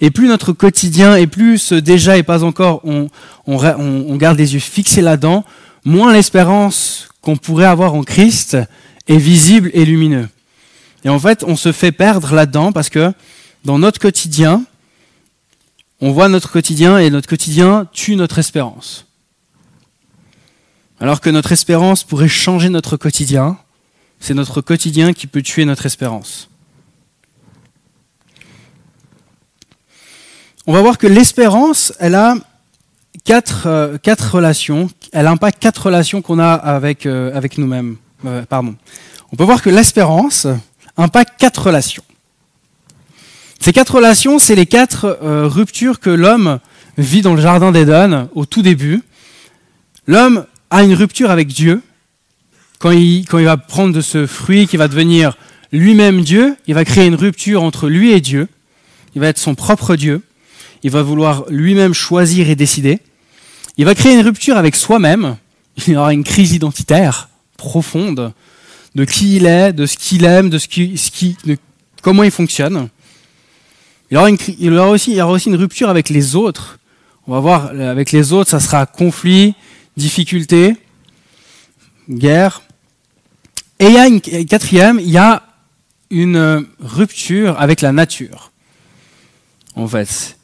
Et 0.00 0.10
plus 0.10 0.28
notre 0.28 0.52
quotidien, 0.52 1.16
et 1.16 1.26
plus 1.26 1.58
ce 1.58 1.74
déjà 1.74 2.16
et 2.16 2.22
pas 2.22 2.44
encore, 2.44 2.80
on, 2.84 3.08
on 3.46 4.16
garde 4.16 4.38
les 4.38 4.54
yeux 4.54 4.60
fixés 4.60 5.02
là-dedans, 5.02 5.44
moins 5.84 6.12
l'espérance 6.12 7.08
qu'on 7.20 7.36
pourrait 7.36 7.66
avoir 7.66 7.94
en 7.94 8.04
Christ 8.04 8.56
est 9.08 9.16
visible 9.16 9.70
et 9.74 9.84
lumineux. 9.84 10.28
Et 11.04 11.08
en 11.08 11.18
fait, 11.18 11.44
on 11.44 11.56
se 11.56 11.72
fait 11.72 11.92
perdre 11.92 12.34
là-dedans 12.34 12.72
parce 12.72 12.88
que 12.90 13.12
dans 13.64 13.78
notre 13.78 14.00
quotidien, 14.00 14.64
on 16.00 16.12
voit 16.12 16.28
notre 16.28 16.50
quotidien 16.50 16.98
et 16.98 17.10
notre 17.10 17.28
quotidien 17.28 17.88
tue 17.92 18.16
notre 18.16 18.38
espérance. 18.38 19.06
Alors 21.00 21.20
que 21.20 21.30
notre 21.30 21.52
espérance 21.52 22.04
pourrait 22.04 22.28
changer 22.28 22.68
notre 22.68 22.96
quotidien, 22.96 23.58
c'est 24.20 24.34
notre 24.34 24.60
quotidien 24.60 25.12
qui 25.12 25.26
peut 25.26 25.42
tuer 25.42 25.64
notre 25.64 25.86
espérance. 25.86 26.48
On 30.70 30.74
va 30.74 30.82
voir 30.82 30.98
que 30.98 31.06
l'espérance, 31.06 31.94
elle 31.98 32.14
a 32.14 32.34
quatre, 33.24 33.66
euh, 33.68 33.96
quatre 33.96 34.34
relations, 34.34 34.90
elle 35.14 35.26
impacte 35.26 35.62
quatre 35.62 35.86
relations 35.86 36.20
qu'on 36.20 36.38
a 36.38 36.52
avec, 36.52 37.06
euh, 37.06 37.40
nous-mêmes. 37.56 37.96
Euh, 38.26 38.42
pardon. 38.44 38.76
On 39.32 39.36
peut 39.36 39.44
voir 39.44 39.62
que 39.62 39.70
l'espérance 39.70 40.46
impacte 40.98 41.38
quatre 41.38 41.68
relations. 41.68 42.02
Ces 43.58 43.72
quatre 43.72 43.94
relations, 43.94 44.38
c'est 44.38 44.56
les 44.56 44.66
quatre 44.66 45.18
ruptures 45.22 46.00
que 46.00 46.10
l'homme 46.10 46.58
vit 46.98 47.22
dans 47.22 47.32
le 47.32 47.40
jardin 47.40 47.72
d'Éden 47.72 48.28
au 48.34 48.44
tout 48.44 48.60
début. 48.60 49.02
L'homme 50.06 50.44
a 50.68 50.82
une 50.82 50.92
rupture 50.92 51.30
avec 51.30 51.48
Dieu. 51.48 51.80
Quand 52.78 52.90
il, 52.90 53.24
quand 53.24 53.38
il 53.38 53.46
va 53.46 53.56
prendre 53.56 53.94
de 53.94 54.02
ce 54.02 54.26
fruit 54.26 54.66
qui 54.66 54.76
va 54.76 54.88
devenir 54.88 55.38
lui-même 55.72 56.20
Dieu, 56.20 56.56
il 56.66 56.74
va 56.74 56.84
créer 56.84 57.06
une 57.06 57.14
rupture 57.14 57.62
entre 57.62 57.88
lui 57.88 58.12
et 58.12 58.20
Dieu. 58.20 58.48
Il 59.14 59.22
va 59.22 59.28
être 59.28 59.38
son 59.38 59.54
propre 59.54 59.96
Dieu. 59.96 60.20
Il 60.82 60.90
va 60.90 61.02
vouloir 61.02 61.44
lui-même 61.48 61.94
choisir 61.94 62.48
et 62.48 62.56
décider. 62.56 63.00
Il 63.76 63.84
va 63.84 63.94
créer 63.94 64.14
une 64.14 64.22
rupture 64.24 64.56
avec 64.56 64.76
soi-même. 64.76 65.36
Il 65.86 65.96
aura 65.96 66.12
une 66.12 66.24
crise 66.24 66.52
identitaire 66.52 67.28
profonde 67.56 68.32
de 68.94 69.04
qui 69.04 69.36
il 69.36 69.46
est, 69.46 69.72
de 69.72 69.86
ce 69.86 69.96
qu'il 69.96 70.24
aime, 70.24 70.50
de, 70.50 70.58
ce 70.58 70.66
qui, 70.66 71.36
comment 72.02 72.22
il 72.22 72.30
fonctionne. 72.30 72.88
Il 74.10 74.14
y, 74.14 74.70
aura 74.70 74.88
aussi, 74.88 75.12
y 75.12 75.20
aura 75.20 75.32
aussi 75.32 75.50
une 75.50 75.56
rupture 75.56 75.90
avec 75.90 76.08
les 76.08 76.34
autres. 76.34 76.78
On 77.26 77.32
va 77.32 77.40
voir, 77.40 77.66
avec 77.66 78.10
les 78.10 78.32
autres, 78.32 78.50
ça 78.50 78.58
sera 78.58 78.86
conflit, 78.86 79.54
difficulté, 79.96 80.74
guerre. 82.08 82.62
Et 83.78 83.86
il 83.86 83.92
y 83.92 83.98
a 83.98 84.06
une 84.06 84.20
quatrième, 84.20 84.98
il 84.98 85.10
y 85.10 85.18
a 85.18 85.42
une 86.10 86.66
rupture 86.80 87.60
avec 87.60 87.82
la 87.82 87.92
nature. 87.92 88.50
En 89.76 89.86
fait, 89.86 90.37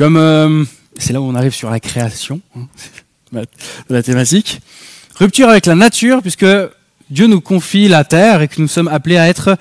comme 0.00 0.16
euh, 0.16 0.64
c'est 0.96 1.12
là 1.12 1.20
où 1.20 1.24
on 1.24 1.34
arrive 1.34 1.52
sur 1.52 1.68
la 1.68 1.78
création 1.78 2.40
hein, 2.56 2.66
de 3.34 3.44
la 3.90 4.02
thématique. 4.02 4.62
Rupture 5.16 5.50
avec 5.50 5.66
la 5.66 5.74
nature, 5.74 6.22
puisque 6.22 6.46
Dieu 7.10 7.26
nous 7.26 7.42
confie 7.42 7.86
la 7.86 8.04
terre 8.04 8.40
et 8.40 8.48
que 8.48 8.62
nous 8.62 8.66
sommes 8.66 8.88
appelés 8.88 9.18
à 9.18 9.28
être 9.28 9.58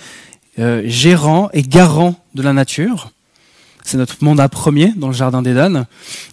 euh, 0.57 0.81
gérants 0.85 1.49
et 1.51 1.61
garants 1.61 2.15
de 2.35 2.41
la 2.41 2.53
nature. 2.53 3.11
C'est 3.83 3.97
notre 3.97 4.23
mandat 4.23 4.47
premier 4.47 4.93
dans 4.95 5.07
le 5.07 5.13
jardin 5.13 5.41
d'Éden. 5.41 5.85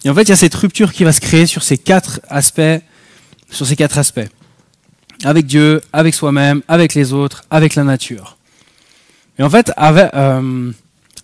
Et 0.05 0.09
en 0.09 0.15
fait, 0.15 0.23
il 0.23 0.29
y 0.29 0.33
a 0.33 0.37
cette 0.37 0.55
rupture 0.55 0.93
qui 0.93 1.03
va 1.03 1.13
se 1.13 1.21
créer 1.21 1.47
sur 1.47 1.65
ces 1.65 1.77
quatre 1.77 2.21
aspects, 2.29 2.81
sur 3.51 3.67
ces 3.67 3.75
quatre 3.75 3.99
aspects. 3.99 4.29
Avec 5.25 5.47
Dieu, 5.47 5.83
avec 5.93 6.15
soi-même, 6.15 6.63
avec 6.69 6.95
les 6.95 7.13
autres, 7.13 7.43
avec 7.51 7.75
la 7.75 7.83
nature. 7.83 8.37
Et 9.41 9.43
en 9.43 9.51
fait, 9.51 9.73
avec, 9.77 10.15
euh, 10.15 10.71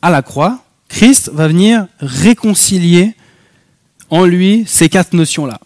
à 0.02 0.10
la 0.10 0.22
croix, 0.22 0.64
Christ 0.92 1.30
va 1.32 1.48
venir 1.48 1.86
réconcilier 2.00 3.14
en 4.10 4.26
lui 4.26 4.64
ces 4.66 4.90
quatre 4.90 5.14
notions-là. 5.14 5.58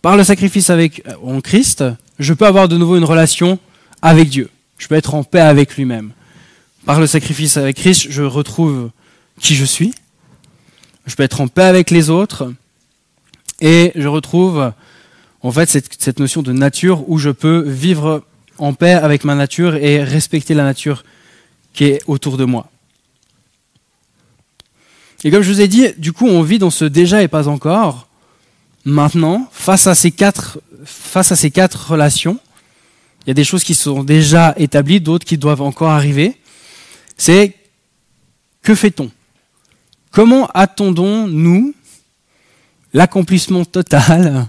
Par 0.00 0.16
le 0.16 0.24
sacrifice 0.24 0.70
avec, 0.70 1.06
euh, 1.06 1.12
en 1.22 1.42
Christ, 1.42 1.84
je 2.18 2.32
peux 2.32 2.46
avoir 2.46 2.66
de 2.66 2.78
nouveau 2.78 2.96
une 2.96 3.04
relation 3.04 3.58
avec 4.00 4.30
Dieu. 4.30 4.48
Je 4.78 4.88
peux 4.88 4.94
être 4.94 5.14
en 5.14 5.24
paix 5.24 5.42
avec 5.42 5.76
lui-même. 5.76 6.12
Par 6.86 7.00
le 7.00 7.06
sacrifice 7.06 7.58
avec 7.58 7.76
Christ, 7.76 8.06
je 8.08 8.22
retrouve 8.22 8.90
qui 9.38 9.54
je 9.54 9.66
suis. 9.66 9.92
Je 11.06 11.14
peux 11.16 11.22
être 11.22 11.42
en 11.42 11.48
paix 11.48 11.64
avec 11.64 11.90
les 11.90 12.08
autres. 12.08 12.50
Et 13.60 13.92
je 13.94 14.08
retrouve 14.08 14.72
en 15.42 15.52
fait 15.52 15.68
cette, 15.68 16.02
cette, 16.02 16.18
notion 16.18 16.40
de 16.40 16.52
nature 16.52 17.06
où 17.10 17.18
je 17.18 17.28
peux 17.28 17.62
vivre 17.66 18.24
en 18.56 18.72
paix 18.72 18.94
avec 18.94 19.24
ma 19.24 19.34
nature 19.34 19.76
et 19.76 20.02
respecter 20.02 20.54
la 20.54 20.64
nature 20.64 21.04
qui 21.74 21.84
est 21.84 22.00
autour 22.06 22.38
de 22.38 22.46
moi. 22.46 22.69
Et 25.24 25.30
comme 25.30 25.42
je 25.42 25.52
vous 25.52 25.60
ai 25.60 25.68
dit, 25.68 25.88
du 25.98 26.12
coup, 26.12 26.26
on 26.26 26.42
vit 26.42 26.58
dans 26.58 26.70
ce 26.70 26.84
déjà 26.84 27.22
et 27.22 27.28
pas 27.28 27.48
encore. 27.48 28.08
Maintenant, 28.84 29.48
face 29.52 29.86
à 29.86 29.94
ces 29.94 30.10
quatre, 30.10 30.60
face 30.84 31.30
à 31.32 31.36
ces 31.36 31.50
quatre 31.50 31.90
relations, 31.90 32.38
il 33.24 33.28
y 33.28 33.30
a 33.30 33.34
des 33.34 33.44
choses 33.44 33.64
qui 33.64 33.74
sont 33.74 34.02
déjà 34.02 34.54
établies, 34.56 35.00
d'autres 35.00 35.26
qui 35.26 35.36
doivent 35.36 35.60
encore 35.60 35.90
arriver. 35.90 36.38
C'est 37.18 37.54
que 38.62 38.74
fait-on? 38.74 39.10
Comment 40.10 40.48
attendons-nous 40.54 41.74
l'accomplissement 42.94 43.64
total 43.64 44.48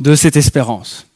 de 0.00 0.14
cette 0.14 0.36
espérance? 0.36 1.06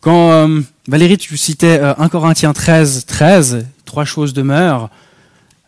Quand 0.00 0.32
euh, 0.32 0.60
Valérie, 0.88 1.18
tu 1.18 1.36
citais 1.36 1.78
1 1.78 2.04
euh, 2.04 2.08
Corinthiens 2.08 2.52
13, 2.52 3.04
13, 3.06 3.66
trois 3.84 4.04
choses 4.04 4.32
demeurent, 4.32 4.90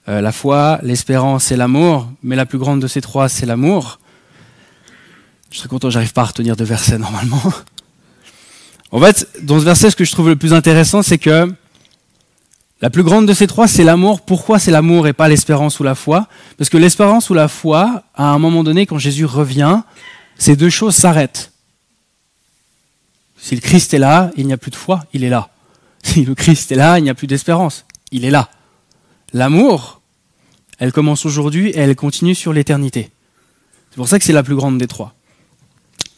euh, 0.09 0.21
la 0.21 0.33
foi, 0.33 0.79
l'espérance 0.83 1.53
et 1.53 1.57
l'amour, 1.57 2.11
mais 2.23 2.37
la 2.37 2.47
plus 2.47 2.59
grande 2.59 2.81
de 2.81 2.87
ces 2.87 3.01
trois, 3.01 3.29
c'est 3.29 3.47
l'amour. 3.47 4.01
Je 5.51 5.59
serais 5.59 5.69
content, 5.69 5.91
j'arrive 5.91 6.13
pas 6.13 6.23
à 6.23 6.27
retenir 6.27 6.57
de 6.57 6.65
versets 6.65 6.99
normalement. 6.99 7.43
En 8.91 9.01
fait, 9.01 9.29
dans 9.43 9.59
ce 9.59 9.65
verset, 9.65 9.91
ce 9.91 9.97
que 9.97 10.05
je 10.05 10.13
trouve 10.13 10.29
le 10.29 10.37
plus 10.37 10.53
intéressant, 10.53 11.03
c'est 11.03 11.19
que 11.19 11.53
la 12.83 12.91
plus 12.91 13.05
grande 13.05 13.27
de 13.27 13.33
ces 13.33 13.47
trois, 13.47 13.69
c'est 13.69 13.85
l'amour. 13.85 14.21
Pourquoi 14.23 14.59
c'est 14.59 14.73
l'amour 14.73 15.07
et 15.07 15.13
pas 15.13 15.29
l'espérance 15.29 15.79
ou 15.79 15.85
la 15.85 15.95
foi? 15.95 16.27
Parce 16.59 16.69
que 16.69 16.77
l'espérance 16.77 17.31
ou 17.31 17.35
la 17.35 17.47
foi, 17.47 18.03
à 18.15 18.25
un 18.25 18.39
moment 18.39 18.65
donné, 18.65 18.87
quand 18.87 18.99
Jésus 18.99 19.25
revient, 19.25 19.83
ces 20.37 20.57
deux 20.57 20.69
choses 20.69 20.97
s'arrêtent. 20.97 21.53
Si 23.39 23.55
le 23.55 23.61
Christ 23.61 23.95
est 23.95 23.99
là, 23.99 24.31
il 24.37 24.47
n'y 24.47 24.53
a 24.53 24.57
plus 24.57 24.71
de 24.71 24.77
foi, 24.77 25.05
il 25.13 25.23
est 25.23 25.29
là. 25.29 25.49
Si 26.03 26.25
le 26.25 26.35
Christ 26.35 26.73
est 26.73 26.77
là, 26.77 26.99
il 26.99 27.05
n'y 27.05 27.11
a 27.11 27.15
plus 27.15 27.29
d'espérance, 27.29 27.85
il 28.11 28.25
est 28.25 28.31
là. 28.31 28.51
L'amour, 29.33 30.01
elle 30.79 30.93
commence 30.93 31.27
aujourd'hui 31.27 31.69
et 31.71 31.79
elle 31.79 31.95
continue 31.97 32.35
sur 32.35 32.53
l'éternité. 32.53 33.11
C'est 33.91 33.97
pour 33.97 34.09
ça 34.09 34.19
que 34.19 34.25
c'est 34.25 34.33
la 34.33 34.43
plus 34.43 34.57
grande 34.57 34.79
des 34.79 34.87
trois. 34.87 35.15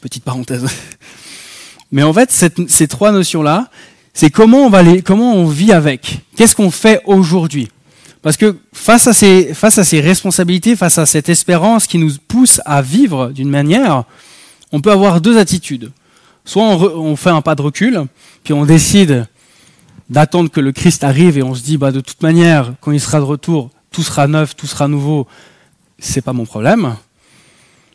Petite 0.01 0.25
parenthèse. 0.25 0.67
Mais 1.93 2.03
en 2.03 2.13
fait, 2.13 2.31
ces 2.69 2.89
trois 2.89 3.13
notions-là, 3.13 3.71
c'est 4.13 4.31
comment 4.31 4.67
on 4.67 4.71
va 4.71 4.83
comment 5.03 5.35
on 5.35 5.47
vit 5.47 5.73
avec? 5.73 6.21
Qu'est-ce 6.37 6.55
qu'on 6.55 6.71
fait 6.71 7.03
aujourd'hui? 7.05 7.69
Parce 8.23 8.39
que 8.39 8.57
face 8.73 9.07
à 9.07 9.13
ces, 9.13 10.01
responsabilités, 10.01 10.77
face 10.77 10.97
à 10.97 11.05
cette 11.05 11.29
espérance 11.29 11.87
qui 11.87 11.99
nous 11.99 12.13
pousse 12.27 12.61
à 12.65 12.81
vivre 12.81 13.29
d'une 13.33 13.51
manière, 13.51 14.05
on 14.73 14.81
peut 14.81 14.93
avoir 14.93 15.21
deux 15.21 15.37
attitudes. 15.37 15.93
Soit 16.47 16.63
on, 16.65 17.17
fait 17.17 17.31
un 17.31 17.43
pas 17.43 17.55
de 17.55 17.61
recul, 17.61 18.05
puis 18.43 18.55
on 18.55 18.65
décide 18.65 19.27
d'attendre 20.15 20.49
que 20.49 20.61
le 20.61 20.71
Christ 20.71 21.03
arrive 21.03 21.37
et 21.37 21.43
on 21.43 21.57
se 21.57 21.63
dit, 21.63 21.77
bah, 21.77 21.91
de 21.91 22.01
toute 22.01 22.23
manière, 22.23 22.75
quand 22.81 22.93
il 22.93 23.01
sera 23.01 23.19
de 23.19 23.25
retour, 23.25 23.71
tout 23.91 24.05
sera 24.05 24.29
neuf, 24.29 24.55
tout 24.55 24.69
sera 24.69 24.87
nouveau, 24.87 25.27
c'est 25.99 26.23
pas 26.23 26.33
mon 26.33 26.47
problème. 26.47 26.95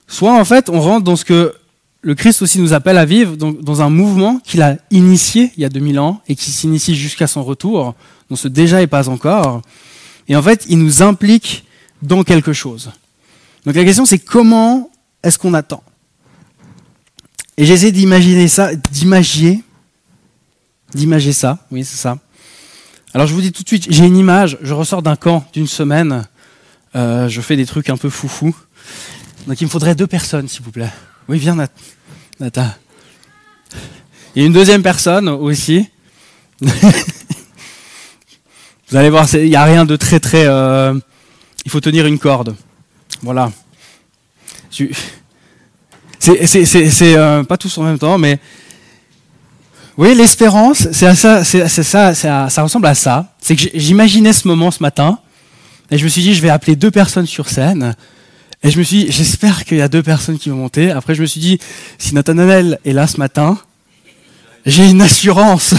Soit 0.05 0.37
en 0.37 0.43
fait, 0.43 0.69
on 0.69 0.81
rentre 0.81 1.05
dans 1.05 1.15
ce 1.15 1.23
que 1.23 1.55
le 2.01 2.15
Christ 2.15 2.41
aussi 2.41 2.59
nous 2.59 2.73
appelle 2.73 2.97
à 2.97 3.05
vivre 3.05 3.37
dans, 3.37 3.81
un 3.81 3.89
mouvement 3.89 4.39
qu'il 4.39 4.61
a 4.61 4.75
initié 4.91 5.51
il 5.55 5.61
y 5.61 5.65
a 5.65 5.69
2000 5.69 5.99
ans 5.99 6.21
et 6.27 6.35
qui 6.35 6.51
s'initie 6.51 6.93
jusqu'à 6.93 7.25
son 7.27 7.43
retour, 7.43 7.95
dont 8.29 8.35
ce 8.35 8.49
déjà 8.49 8.81
et 8.81 8.87
pas 8.87 9.07
encore. 9.07 9.61
Et 10.27 10.35
en 10.35 10.41
fait, 10.41 10.65
il 10.67 10.77
nous 10.79 11.01
implique 11.01 11.65
dans 12.01 12.23
quelque 12.23 12.51
chose. 12.51 12.91
Donc 13.65 13.75
la 13.75 13.83
question 13.85 14.05
c'est 14.05 14.19
comment 14.19 14.89
est-ce 15.23 15.39
qu'on 15.39 15.53
attend? 15.53 15.83
Et 17.57 17.65
j'essaie 17.65 17.91
d'imaginer 17.91 18.47
ça, 18.47 18.75
d'imaginer, 18.75 19.63
d'imaginer 20.93 21.33
ça, 21.33 21.59
oui 21.71 21.83
c'est 21.83 21.97
ça. 21.97 22.17
Alors 23.13 23.27
je 23.27 23.33
vous 23.33 23.41
dis 23.41 23.51
tout 23.51 23.63
de 23.63 23.67
suite, 23.67 23.87
j'ai 23.89 24.05
une 24.05 24.17
image, 24.17 24.57
je 24.61 24.73
ressors 24.73 25.01
d'un 25.01 25.15
camp 25.15 25.45
d'une 25.53 25.67
semaine, 25.67 26.27
euh, 26.95 27.27
je 27.27 27.41
fais 27.41 27.55
des 27.55 27.65
trucs 27.65 27.89
un 27.89 27.97
peu 27.97 28.09
foufou. 28.09 28.55
Donc 29.47 29.59
il 29.61 29.65
me 29.65 29.69
faudrait 29.69 29.95
deux 29.95 30.07
personnes 30.07 30.47
s'il 30.47 30.61
vous 30.61 30.71
plaît. 30.71 30.91
Oui, 31.27 31.39
viens, 31.39 31.57
Nata. 32.39 32.77
Et 34.35 34.45
une 34.45 34.53
deuxième 34.53 34.83
personne 34.83 35.27
aussi. 35.27 35.89
Vous 36.61 36.69
allez 38.97 39.09
voir, 39.09 39.27
il 39.35 39.49
n'y 39.49 39.55
a 39.55 39.63
rien 39.63 39.85
de 39.85 39.95
très 39.95 40.19
très. 40.19 40.45
Euh, 40.45 40.93
il 41.65 41.71
faut 41.71 41.79
tenir 41.79 42.07
une 42.07 42.17
corde. 42.17 42.55
Voilà. 43.21 43.51
C'est 44.69 44.89
euh, 47.17 47.43
pas 47.43 47.57
tous 47.57 47.77
en 47.77 47.83
même 47.83 47.99
temps, 47.99 48.17
mais. 48.17 48.39
Oui, 49.99 50.15
l'espérance, 50.15 50.87
c'est 50.93 51.13
ça, 51.13 51.43
ça, 51.43 52.13
ça 52.13 52.63
ressemble 52.63 52.85
à 52.85 52.95
ça. 52.95 53.33
C'est 53.41 53.57
que 53.57 53.63
j'imaginais 53.73 54.31
ce 54.31 54.47
moment 54.47 54.71
ce 54.71 54.81
matin, 54.81 55.19
et 55.91 55.97
je 55.97 56.05
me 56.05 56.09
suis 56.09 56.21
dit, 56.21 56.33
je 56.33 56.41
vais 56.41 56.49
appeler 56.49 56.77
deux 56.77 56.89
personnes 56.89 57.25
sur 57.25 57.49
scène, 57.49 57.97
et 58.63 58.71
je 58.71 58.79
me 58.79 58.83
suis 58.83 59.03
dit, 59.03 59.11
j'espère 59.11 59.65
qu'il 59.65 59.75
y 59.75 59.81
a 59.81 59.89
deux 59.89 60.01
personnes 60.01 60.39
qui 60.39 60.51
vont 60.51 60.55
monter. 60.55 60.89
Après, 60.89 61.15
je 61.15 61.21
me 61.21 61.27
suis 61.27 61.41
dit, 61.41 61.59
si 61.97 62.15
Nathanaël 62.15 62.79
est 62.85 62.93
là 62.93 63.07
ce 63.07 63.17
matin, 63.17 63.57
j'ai 64.65 64.89
une 64.89 65.01
assurance 65.01 65.75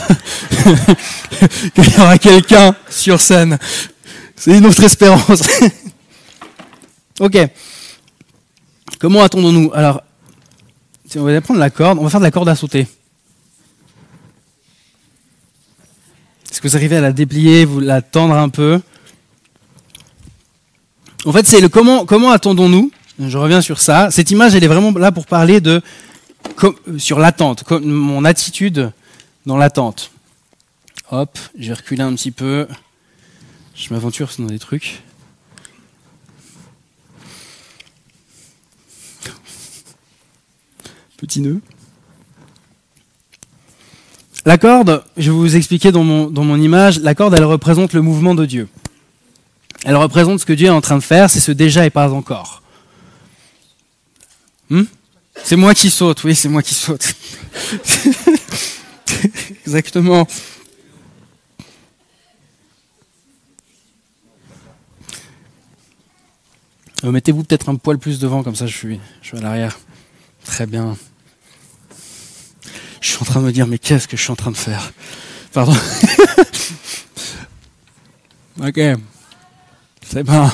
qu'il 1.75 1.95
y 1.97 1.99
aura 1.99 2.19
quelqu'un 2.19 2.77
sur 2.91 3.23
scène. 3.23 3.59
C'est 4.37 4.55
une 4.55 4.67
autre 4.67 4.85
espérance. 4.85 5.43
ok. 7.21 7.39
Comment 8.99 9.23
attendons-nous? 9.23 9.71
Alors, 9.73 10.03
on 11.17 11.23
va 11.23 11.41
prendre 11.41 11.59
la 11.61 11.71
corde, 11.71 11.99
on 11.99 12.05
va 12.05 12.11
faire 12.11 12.21
de 12.21 12.27
la 12.27 12.31
corde 12.31 12.50
à 12.50 12.55
sauter. 12.55 12.87
Est-ce 16.50 16.61
que 16.61 16.69
vous 16.69 16.76
arrivez 16.76 16.97
à 16.97 17.00
la 17.00 17.12
déplier, 17.12 17.64
vous 17.64 17.80
la 17.80 18.02
tendre 18.02 18.35
un 18.35 18.49
peu? 18.49 18.80
En 21.25 21.33
fait, 21.33 21.47
c'est 21.47 21.61
le 21.61 21.69
comment, 21.69 22.04
comment 22.07 22.30
attendons-nous? 22.30 22.90
Je 23.19 23.38
reviens 23.38 23.61
sur 23.61 23.80
ça. 23.80 24.11
Cette 24.11 24.30
image, 24.30 24.54
elle 24.54 24.64
est 24.64 24.69
vraiment 24.69 24.90
là 24.92 25.12
pour 25.12 25.26
parler 25.26 25.61
de 25.61 25.83
sur 26.99 27.19
l'attente, 27.19 27.71
mon 27.71 28.25
attitude 28.25 28.92
dans 29.47 29.57
l'attente. 29.57 30.11
Hop, 31.11 31.38
j'ai 31.59 31.73
reculé 31.73 32.02
un 32.02 32.14
petit 32.14 32.30
peu. 32.30 32.66
Je 33.75 33.92
m'aventure 33.92 34.30
dans 34.38 34.47
des 34.47 34.59
trucs. 34.59 35.02
Petit 41.16 41.40
nœud. 41.40 41.61
La 44.47 44.56
corde, 44.56 45.04
je 45.16 45.30
vais 45.30 45.37
vous 45.37 45.56
expliquer 45.56 45.92
dans 45.92 46.02
mon, 46.02 46.30
dans 46.30 46.44
mon 46.44 46.61
image, 46.61 47.00
la 47.00 47.14
corde, 47.14 47.35
elle 47.35 47.44
représente 47.44 47.92
le 47.92 48.00
mouvement 48.00 48.35
de 48.35 48.47
Dieu. 48.47 48.68
Elle 49.85 49.97
représente 49.97 50.40
ce 50.40 50.47
que 50.47 50.52
Dieu 50.52 50.68
est 50.68 50.70
en 50.70 50.80
train 50.80 50.97
de 50.97 51.02
faire, 51.02 51.28
c'est 51.28 51.40
ce 51.40 51.52
déjà 51.52 51.85
et 51.85 51.90
pas 51.90 52.12
encore. 52.12 52.62
Hmm? 54.70 54.85
C'est 55.42 55.56
moi 55.56 55.75
qui 55.75 55.90
saute, 55.90 56.25
oui, 56.25 56.35
c'est 56.35 56.49
moi 56.49 56.62
qui 56.62 56.75
saute. 56.75 57.14
Exactement. 59.66 60.26
Euh, 67.04 67.10
mettez-vous 67.10 67.45
peut-être 67.45 67.69
un 67.69 67.76
poil 67.76 67.99
plus 67.99 68.21
devant, 68.21 68.43
comme 68.43 68.56
ça 68.56 68.67
je 68.67 68.76
suis, 68.76 69.00
je 69.23 69.28
suis 69.28 69.38
à 69.38 69.41
l'arrière. 69.41 69.78
Très 70.45 70.67
bien. 70.67 70.97
Je 73.00 73.08
suis 73.08 73.19
en 73.21 73.25
train 73.25 73.41
de 73.41 73.47
me 73.47 73.52
dire, 73.52 73.67
mais 73.67 73.78
qu'est-ce 73.78 74.06
que 74.06 74.17
je 74.17 74.23
suis 74.23 74.30
en 74.30 74.36
train 74.36 74.50
de 74.50 74.56
faire? 74.56 74.93
Pardon. 75.52 75.73
ok. 78.63 78.80
C'est 80.08 80.25
pas. 80.25 80.52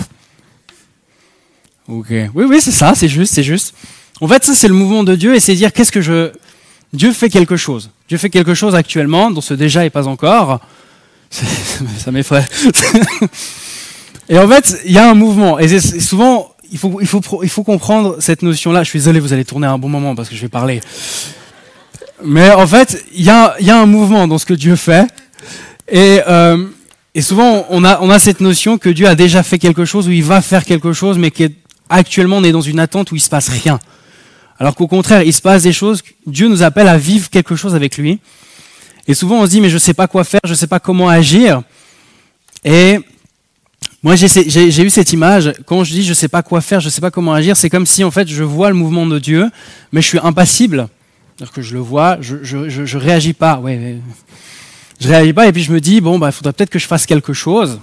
Ok. 1.88 2.06
Oui, 2.10 2.44
oui, 2.44 2.60
c'est 2.60 2.72
ça, 2.72 2.94
c'est 2.94 3.08
juste, 3.08 3.34
c'est 3.34 3.42
juste. 3.42 3.74
En 4.20 4.28
fait, 4.28 4.44
ça, 4.44 4.54
c'est 4.54 4.68
le 4.68 4.74
mouvement 4.74 5.04
de 5.04 5.14
Dieu 5.14 5.34
et 5.34 5.40
c'est 5.40 5.54
dire 5.54 5.72
qu'est-ce 5.72 5.92
que 5.92 6.00
je. 6.00 6.32
Dieu 6.92 7.12
fait 7.12 7.28
quelque 7.28 7.56
chose. 7.56 7.90
Dieu 8.08 8.16
fait 8.16 8.30
quelque 8.30 8.54
chose 8.54 8.74
actuellement, 8.74 9.30
dont 9.30 9.40
ce 9.40 9.54
déjà 9.54 9.84
et 9.84 9.90
pas 9.90 10.06
encore. 10.06 10.60
Ça 11.30 12.12
m'effraie. 12.12 12.46
et 14.28 14.38
en 14.38 14.48
fait, 14.48 14.80
il 14.84 14.92
y 14.92 14.98
a 14.98 15.10
un 15.10 15.14
mouvement. 15.14 15.58
Et 15.58 15.80
souvent, 15.80 16.54
il 16.70 16.78
faut, 16.78 16.98
il, 17.00 17.06
faut, 17.06 17.20
il 17.42 17.48
faut 17.48 17.64
comprendre 17.64 18.16
cette 18.20 18.42
notion-là. 18.42 18.84
Je 18.84 18.90
suis 18.90 19.00
désolé, 19.00 19.20
vous 19.20 19.32
allez 19.32 19.44
tourner 19.44 19.66
un 19.66 19.78
bon 19.78 19.88
moment 19.88 20.14
parce 20.14 20.28
que 20.28 20.36
je 20.36 20.40
vais 20.40 20.48
parler. 20.48 20.80
Mais 22.24 22.50
en 22.50 22.66
fait, 22.66 23.04
il 23.14 23.24
y 23.24 23.30
a, 23.30 23.56
un 23.60 23.86
mouvement 23.86 24.26
dans 24.26 24.38
ce 24.38 24.46
que 24.46 24.54
Dieu 24.54 24.76
fait. 24.76 25.06
Et 25.88 26.20
euh, 26.26 26.66
et 27.16 27.22
souvent, 27.22 27.64
on 27.70 27.82
a, 27.82 27.98
on 28.02 28.10
a 28.10 28.18
cette 28.18 28.40
notion 28.40 28.76
que 28.76 28.90
Dieu 28.90 29.08
a 29.08 29.14
déjà 29.14 29.42
fait 29.42 29.58
quelque 29.58 29.86
chose, 29.86 30.06
ou 30.06 30.10
il 30.10 30.22
va 30.22 30.42
faire 30.42 30.66
quelque 30.66 30.92
chose, 30.92 31.16
mais 31.16 31.30
qu'actuellement 31.30 32.36
on 32.36 32.44
est 32.44 32.52
dans 32.52 32.60
une 32.60 32.78
attente 32.78 33.10
où 33.10 33.16
il 33.16 33.22
se 33.22 33.30
passe 33.30 33.48
rien. 33.48 33.80
Alors 34.58 34.74
qu'au 34.74 34.86
contraire, 34.86 35.22
il 35.22 35.32
se 35.32 35.40
passe 35.40 35.62
des 35.62 35.72
choses, 35.72 36.02
Dieu 36.26 36.46
nous 36.46 36.62
appelle 36.62 36.88
à 36.88 36.98
vivre 36.98 37.30
quelque 37.30 37.56
chose 37.56 37.74
avec 37.74 37.96
lui. 37.96 38.20
Et 39.08 39.14
souvent, 39.14 39.36
on 39.36 39.46
se 39.46 39.50
dit, 39.50 39.62
mais 39.62 39.70
je 39.70 39.76
ne 39.76 39.78
sais 39.78 39.94
pas 39.94 40.06
quoi 40.08 40.24
faire, 40.24 40.42
je 40.44 40.50
ne 40.50 40.54
sais 40.54 40.66
pas 40.66 40.78
comment 40.78 41.08
agir. 41.08 41.62
Et 42.66 42.98
moi, 44.02 44.14
j'ai 44.14 44.82
eu 44.84 44.90
cette 44.90 45.14
image, 45.14 45.54
quand 45.64 45.84
je 45.84 45.92
dis 45.92 46.02
je 46.04 46.10
ne 46.10 46.14
sais 46.14 46.28
pas 46.28 46.42
quoi 46.42 46.60
faire, 46.60 46.80
je 46.80 46.88
ne 46.88 46.90
sais 46.90 47.00
pas 47.00 47.10
comment 47.10 47.32
agir, 47.32 47.56
c'est 47.56 47.70
comme 47.70 47.86
si 47.86 48.04
en 48.04 48.10
fait 48.10 48.28
je 48.28 48.42
vois 48.42 48.68
le 48.68 48.74
mouvement 48.74 49.06
de 49.06 49.18
Dieu, 49.18 49.48
mais 49.90 50.02
je 50.02 50.06
suis 50.06 50.20
impassible. 50.22 50.88
C'est-à-dire 51.36 51.52
que 51.52 51.60
je 51.60 51.74
le 51.74 51.80
vois, 51.80 52.16
je 52.22 52.36
ne 52.56 52.96
réagis 52.98 53.34
pas. 53.34 53.58
Ouais, 53.58 53.98
je 54.98 55.08
réagis 55.08 55.34
pas 55.34 55.46
et 55.46 55.52
puis 55.52 55.62
je 55.62 55.70
me 55.70 55.80
dis 55.80 56.00
bon 56.00 56.18
bah 56.18 56.28
il 56.28 56.32
faudrait 56.32 56.54
peut-être 56.54 56.70
que 56.70 56.78
je 56.78 56.86
fasse 56.86 57.04
quelque 57.04 57.34
chose. 57.34 57.78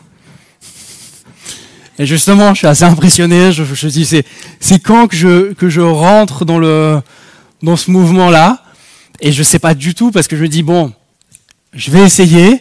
Et 2.00 2.08
justement, 2.08 2.56
je 2.56 2.60
suis 2.60 2.68
assez 2.68 2.84
impressionné. 2.84 3.52
Je, 3.52 3.64
je 3.64 3.88
dis 3.88 4.10
c'est 4.60 4.80
quand 4.80 5.08
que 5.08 5.16
je 5.16 5.54
que 5.54 5.70
je 5.70 5.82
rentre 5.82 6.46
dans 6.46 6.58
le 6.58 7.00
dans 7.62 7.76
ce 7.78 7.92
mouvement 7.92 8.32
là 8.32 8.64
et 9.22 9.32
je 9.32 9.44
sais 9.44 9.60
pas 9.60 9.76
du 9.76 9.94
tout 9.94 10.10
parce 10.10 10.28
que 10.28 10.36
je 10.36 10.42
me 10.42 10.48
dis 10.48 10.64
bon 10.64 10.92
je 11.74 11.92
vais 11.92 12.02
essayer, 12.02 12.60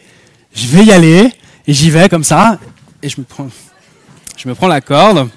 je 0.55 0.67
vais 0.67 0.85
y 0.85 0.93
aller 0.93 1.33
et 1.67 1.73
j'y 1.73 1.89
vais 1.89 2.11
comme 2.11 2.25
ça 2.25 2.59
et 3.03 3.09
je 3.09 3.19
me 3.19 3.25
prends 3.25 3.49
je 4.37 4.47
me 4.47 4.55
prends 4.55 4.69
la 4.69 4.83
corde 4.83 5.31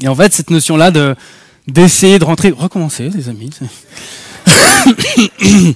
et 0.00 0.08
en 0.08 0.14
fait 0.14 0.32
cette 0.32 0.48
notion 0.48 0.78
là 0.78 0.90
de 0.90 1.14
d'essayer 1.68 2.18
de 2.18 2.24
rentrer 2.24 2.50
recommencer 2.50 3.10
les 3.10 3.28
amis 3.28 3.50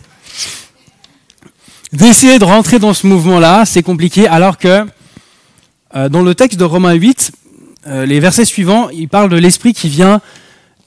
d'essayer 1.92 2.38
de 2.38 2.44
rentrer 2.44 2.78
dans 2.78 2.94
ce 2.94 3.06
mouvement-là, 3.06 3.64
c'est 3.64 3.82
compliqué, 3.82 4.26
alors 4.26 4.58
que 4.58 4.86
euh, 5.94 6.08
dans 6.08 6.22
le 6.22 6.34
texte 6.34 6.58
de 6.58 6.64
Romains 6.64 6.94
8, 6.94 7.32
euh, 7.86 8.06
les 8.06 8.20
versets 8.20 8.44
suivants, 8.44 8.88
il 8.90 9.08
parle 9.08 9.30
de 9.30 9.36
l'esprit 9.36 9.72
qui 9.72 9.88
vient, 9.88 10.20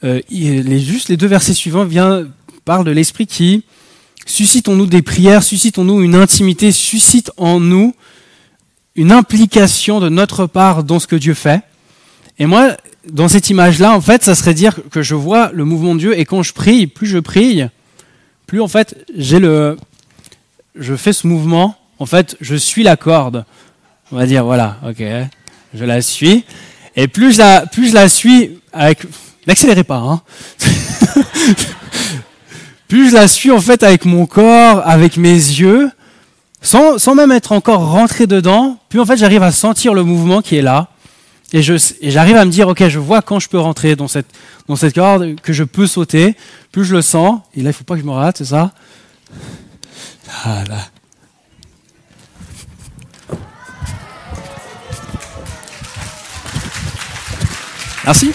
euh, 0.03 0.21
juste 0.29 1.09
les 1.09 1.17
deux 1.17 1.27
versets 1.27 1.53
suivants 1.53 1.87
parlent 2.65 2.85
de 2.85 2.91
l'esprit 2.91 3.25
qui 3.25 3.63
suscite 4.25 4.69
en 4.69 4.75
nous 4.75 4.85
des 4.85 5.01
prières, 5.01 5.43
suscite 5.43 5.79
en 5.79 5.85
nous 5.85 6.01
une 6.01 6.15
intimité, 6.15 6.71
suscite 6.71 7.31
en 7.37 7.59
nous 7.59 7.95
une 8.95 9.11
implication 9.11 9.99
de 9.99 10.09
notre 10.09 10.45
part 10.45 10.83
dans 10.83 10.99
ce 10.99 11.07
que 11.07 11.15
Dieu 11.15 11.33
fait. 11.33 11.61
Et 12.37 12.45
moi, 12.45 12.75
dans 13.07 13.27
cette 13.27 13.49
image-là, 13.49 13.95
en 13.95 14.01
fait, 14.01 14.23
ça 14.23 14.35
serait 14.35 14.53
dire 14.53 14.79
que 14.91 15.01
je 15.01 15.15
vois 15.15 15.51
le 15.53 15.65
mouvement 15.65 15.95
de 15.95 15.99
Dieu 15.99 16.19
et 16.19 16.25
quand 16.25 16.43
je 16.43 16.53
prie, 16.53 16.87
plus 16.87 17.07
je 17.07 17.17
prie, 17.17 17.63
plus 18.45 18.61
en 18.61 18.67
fait 18.67 19.05
j'ai 19.15 19.39
le, 19.39 19.77
je 20.75 20.95
fais 20.95 21.13
ce 21.13 21.27
mouvement, 21.27 21.75
en 21.99 22.05
fait, 22.05 22.37
je 22.41 22.55
suis 22.55 22.83
la 22.83 22.97
corde. 22.97 23.45
On 24.11 24.15
va 24.15 24.25
dire, 24.25 24.43
voilà, 24.43 24.77
ok, 24.87 25.03
je 25.73 25.85
la 25.85 26.01
suis. 26.01 26.45
Et 26.95 27.07
plus 27.07 27.33
je 27.33 27.37
la, 27.37 27.65
plus 27.67 27.89
je 27.89 27.93
la 27.93 28.09
suis 28.09 28.59
avec, 28.73 29.03
n'accélérez 29.47 29.83
pas, 29.83 29.97
hein. 29.97 30.21
plus 32.87 33.11
je 33.11 33.15
la 33.15 33.27
suis 33.27 33.51
en 33.51 33.59
fait 33.59 33.83
avec 33.83 34.05
mon 34.05 34.25
corps, 34.25 34.81
avec 34.85 35.17
mes 35.17 35.31
yeux, 35.31 35.91
sans, 36.61 36.97
sans 36.97 37.15
même 37.15 37.31
être 37.31 37.51
encore 37.51 37.91
rentré 37.91 38.27
dedans, 38.27 38.77
plus 38.89 38.99
en 38.99 39.05
fait 39.05 39.17
j'arrive 39.17 39.43
à 39.43 39.51
sentir 39.51 39.93
le 39.93 40.03
mouvement 40.03 40.41
qui 40.41 40.55
est 40.55 40.61
là. 40.61 40.89
Et, 41.51 41.63
j'arrive 41.63 42.35
à 42.35 42.45
me 42.45 42.51
dire, 42.51 42.67
ok, 42.67 42.87
je 42.87 42.99
vois 42.99 43.21
quand 43.21 43.39
je 43.39 43.49
peux 43.49 43.59
rentrer 43.59 43.95
dans 43.95 44.07
cette, 44.07 44.27
dans 44.67 44.75
cette 44.75 44.93
corde, 44.93 45.39
que 45.41 45.53
je 45.53 45.63
peux 45.63 45.87
sauter. 45.87 46.35
Plus 46.71 46.85
je 46.85 46.95
le 46.95 47.01
sens, 47.01 47.41
et 47.55 47.61
là 47.61 47.71
il 47.71 47.73
faut 47.73 47.83
pas 47.83 47.95
que 47.95 48.01
je 48.01 48.05
me 48.05 48.11
rate, 48.11 48.37
c'est 48.37 48.45
ça 48.45 48.71
ah 50.45 50.63
là. 50.67 50.87
Merci. 58.05 58.31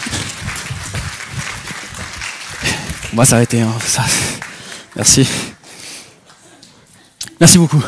On 3.12 3.16
va 3.16 3.24
s'arrêter. 3.24 3.60
Hein, 3.60 3.72
Merci. 4.96 5.28
Merci 7.40 7.58
beaucoup. 7.58 7.82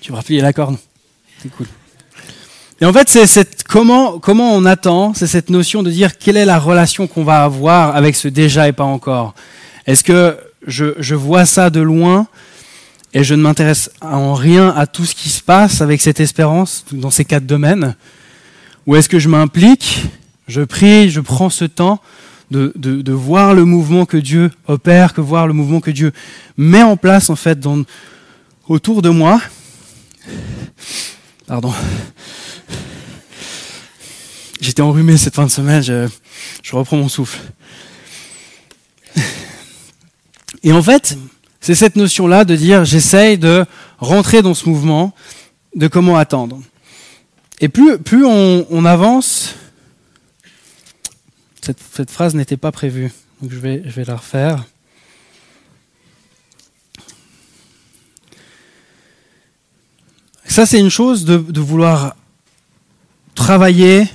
Tu 0.00 0.12
vas 0.12 0.18
replier 0.18 0.40
la 0.40 0.52
corde. 0.52 0.76
C'est 1.42 1.50
cool. 1.50 1.66
Et 2.80 2.84
en 2.84 2.92
fait, 2.92 3.08
c'est 3.08 3.26
cette 3.26 3.57
comment 3.68 4.54
on 4.54 4.64
attend, 4.64 5.12
c'est 5.14 5.26
cette 5.26 5.50
notion 5.50 5.82
de 5.82 5.90
dire 5.90 6.16
quelle 6.16 6.36
est 6.36 6.46
la 6.46 6.58
relation 6.58 7.06
qu'on 7.06 7.22
va 7.22 7.44
avoir 7.44 7.94
avec 7.94 8.16
ce 8.16 8.26
déjà 8.28 8.66
et 8.66 8.72
pas 8.72 8.84
encore. 8.84 9.34
Est-ce 9.86 10.02
que 10.02 10.36
je, 10.66 11.14
vois 11.14 11.44
ça 11.44 11.70
de 11.70 11.80
loin 11.80 12.26
et 13.12 13.24
je 13.24 13.34
ne 13.34 13.42
m'intéresse 13.42 13.90
en 14.00 14.34
rien 14.34 14.70
à 14.70 14.86
tout 14.86 15.04
ce 15.04 15.14
qui 15.14 15.28
se 15.28 15.42
passe 15.42 15.80
avec 15.82 16.00
cette 16.00 16.18
espérance 16.18 16.84
dans 16.92 17.10
ces 17.10 17.24
quatre 17.24 17.46
domaines? 17.46 17.94
Ou 18.86 18.96
est-ce 18.96 19.08
que 19.08 19.18
je 19.18 19.28
m'implique, 19.28 20.06
je 20.46 20.62
prie, 20.62 21.10
je 21.10 21.20
prends 21.20 21.50
ce 21.50 21.66
temps 21.66 22.00
de, 22.50 23.12
voir 23.12 23.52
le 23.52 23.66
mouvement 23.66 24.06
que 24.06 24.16
Dieu 24.16 24.50
opère, 24.66 25.12
que 25.12 25.20
voir 25.20 25.46
le 25.46 25.52
mouvement 25.52 25.80
que 25.80 25.90
Dieu 25.90 26.12
met 26.56 26.82
en 26.82 26.96
place 26.96 27.28
en 27.28 27.36
fait 27.36 27.58
autour 28.66 29.02
de 29.02 29.10
moi? 29.10 29.42
Pardon. 31.46 31.72
J'étais 34.60 34.82
enrhumé 34.82 35.16
cette 35.16 35.34
fin 35.34 35.44
de 35.44 35.50
semaine, 35.50 35.82
je, 35.82 36.08
reprends 36.72 36.96
mon 36.96 37.08
souffle. 37.08 37.38
Et 40.64 40.72
en 40.72 40.82
fait, 40.82 41.16
c'est 41.60 41.76
cette 41.76 41.94
notion-là 41.94 42.44
de 42.44 42.56
dire 42.56 42.84
j'essaye 42.84 43.38
de 43.38 43.64
rentrer 43.98 44.42
dans 44.42 44.54
ce 44.54 44.68
mouvement, 44.68 45.14
de 45.76 45.86
comment 45.86 46.16
attendre. 46.16 46.60
Et 47.60 47.68
plus, 47.68 47.98
plus 47.98 48.24
on, 48.24 48.84
avance, 48.84 49.54
cette, 51.60 52.10
phrase 52.10 52.34
n'était 52.34 52.56
pas 52.56 52.72
prévue, 52.72 53.12
donc 53.40 53.52
je 53.52 53.58
vais, 53.58 53.82
je 53.84 53.90
vais 53.90 54.04
la 54.04 54.16
refaire. 54.16 54.64
Ça, 60.46 60.66
c'est 60.66 60.80
une 60.80 60.90
chose 60.90 61.24
de 61.24 61.60
vouloir 61.60 62.16
travailler, 63.36 64.08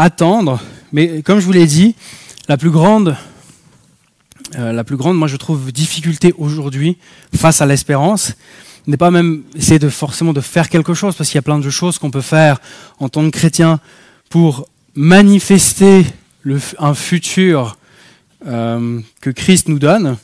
attendre, 0.00 0.60
mais 0.92 1.22
comme 1.22 1.40
je 1.40 1.44
vous 1.44 1.52
l'ai 1.52 1.66
dit, 1.66 1.94
la 2.48 2.56
plus 2.56 2.70
grande, 2.70 3.16
euh, 4.58 4.72
la 4.72 4.82
plus 4.82 4.96
grande, 4.96 5.16
moi 5.16 5.28
je 5.28 5.36
trouve, 5.36 5.72
difficulté 5.72 6.34
aujourd'hui 6.38 6.96
face 7.36 7.60
à 7.60 7.66
l'espérance, 7.66 8.34
n'est 8.86 8.96
pas 8.96 9.10
même 9.10 9.42
essayer 9.54 9.78
de 9.78 9.90
forcément 9.90 10.32
de 10.32 10.40
faire 10.40 10.70
quelque 10.70 10.94
chose, 10.94 11.14
parce 11.14 11.28
qu'il 11.28 11.36
y 11.36 11.38
a 11.38 11.42
plein 11.42 11.58
de 11.58 11.70
choses 11.70 11.98
qu'on 11.98 12.10
peut 12.10 12.22
faire 12.22 12.60
en 12.98 13.10
tant 13.10 13.22
que 13.24 13.36
chrétien 13.36 13.78
pour 14.30 14.66
manifester 14.94 16.06
un 16.78 16.94
futur 16.94 17.76
euh, 18.46 19.00
que 19.20 19.28
Christ 19.28 19.68
nous 19.68 19.78
donne. 19.78 20.16